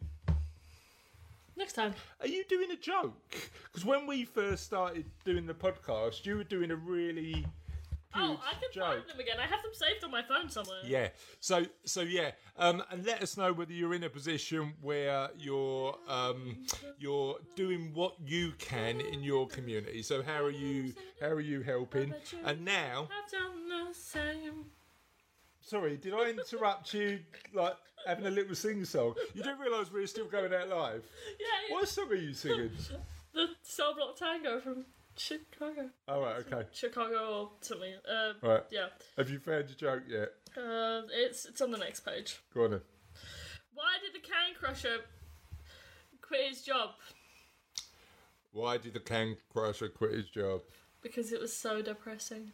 Next 1.58 1.74
time. 1.74 1.92
are 2.22 2.26
you 2.26 2.42
doing 2.48 2.70
a 2.70 2.76
joke? 2.76 3.34
Because 3.64 3.84
when 3.84 4.06
we 4.06 4.24
first 4.24 4.64
started 4.64 5.04
doing 5.26 5.46
the 5.46 5.52
podcast, 5.52 6.24
you 6.24 6.36
were 6.36 6.44
doing 6.44 6.70
a 6.70 6.76
really 6.76 7.44
Oh, 8.14 8.40
I 8.44 8.52
can 8.54 8.68
joke. 8.72 8.84
find 8.84 9.08
them 9.08 9.20
again. 9.20 9.36
I 9.38 9.46
have 9.46 9.62
them 9.62 9.72
saved 9.72 10.02
on 10.02 10.10
my 10.10 10.22
phone 10.22 10.48
somewhere. 10.48 10.80
Yeah. 10.84 11.08
So 11.38 11.64
so 11.84 12.00
yeah. 12.00 12.32
Um, 12.58 12.82
and 12.90 13.04
let 13.06 13.22
us 13.22 13.36
know 13.36 13.52
whether 13.52 13.72
you're 13.72 13.94
in 13.94 14.02
a 14.04 14.10
position 14.10 14.72
where 14.80 15.28
you're 15.38 15.96
um, 16.08 16.56
you're 16.98 17.36
doing 17.54 17.92
what 17.94 18.14
you 18.24 18.52
can 18.58 19.00
in 19.00 19.22
your 19.22 19.46
community. 19.46 20.02
So 20.02 20.22
how 20.22 20.42
are 20.42 20.50
you 20.50 20.92
how 21.20 21.28
are 21.28 21.40
you 21.40 21.62
helping? 21.62 22.12
And 22.44 22.64
now 22.64 23.08
I've 23.24 23.30
done 23.30 23.68
the 23.68 23.94
same. 23.94 24.64
sorry, 25.60 25.96
did 25.96 26.12
I 26.14 26.30
interrupt 26.30 26.92
you 26.94 27.20
like 27.54 27.74
having 28.06 28.26
a 28.26 28.30
little 28.30 28.54
sing 28.56 28.84
song? 28.84 29.14
You 29.34 29.42
do 29.44 29.50
realise 29.62 29.92
we're 29.92 30.06
still 30.08 30.26
going 30.26 30.52
out 30.52 30.68
live? 30.68 31.04
Yeah, 31.38 31.74
What 31.76 31.88
song 31.88 32.08
are 32.10 32.14
you 32.16 32.34
singing? 32.34 32.70
the 33.34 33.46
Cell 33.62 33.94
Block 33.94 34.16
Tango 34.16 34.58
from 34.60 34.84
Chicago. 35.20 35.90
All 36.08 36.22
right, 36.22 36.36
okay. 36.36 36.66
Chicago 36.72 37.40
or 37.40 37.50
something. 37.60 37.92
Uh, 38.08 38.32
Right. 38.42 38.62
Yeah. 38.70 38.86
Have 39.18 39.28
you 39.28 39.38
found 39.38 39.68
your 39.68 39.76
joke 39.76 40.04
yet? 40.08 40.30
Uh, 40.56 41.02
it's 41.12 41.44
it's 41.44 41.60
on 41.60 41.70
the 41.70 41.78
next 41.78 42.00
page. 42.00 42.40
Go 42.54 42.64
on 42.64 42.70
then. 42.70 42.80
Why 43.74 43.98
did 44.02 44.14
the 44.20 44.26
Can 44.26 44.54
Crusher 44.58 44.98
quit 46.22 46.48
his 46.48 46.62
job? 46.62 46.90
Why 48.52 48.78
did 48.78 48.94
the 48.94 49.00
Can 49.00 49.36
Crusher 49.52 49.88
quit 49.88 50.12
his 50.12 50.28
job? 50.30 50.62
Because 51.02 51.32
it 51.32 51.40
was 51.40 51.54
so 51.54 51.82
depressing. 51.82 52.52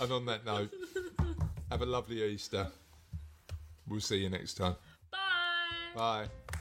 And 0.00 0.10
on 0.12 0.26
that 0.26 0.44
note, 0.44 0.70
have 1.70 1.82
a 1.82 1.86
lovely 1.86 2.22
Easter. 2.24 2.66
We'll 3.88 4.00
see 4.00 4.18
you 4.18 4.30
next 4.30 4.54
time. 4.54 4.74
Bye. 5.10 5.18
Bye. 5.94 6.58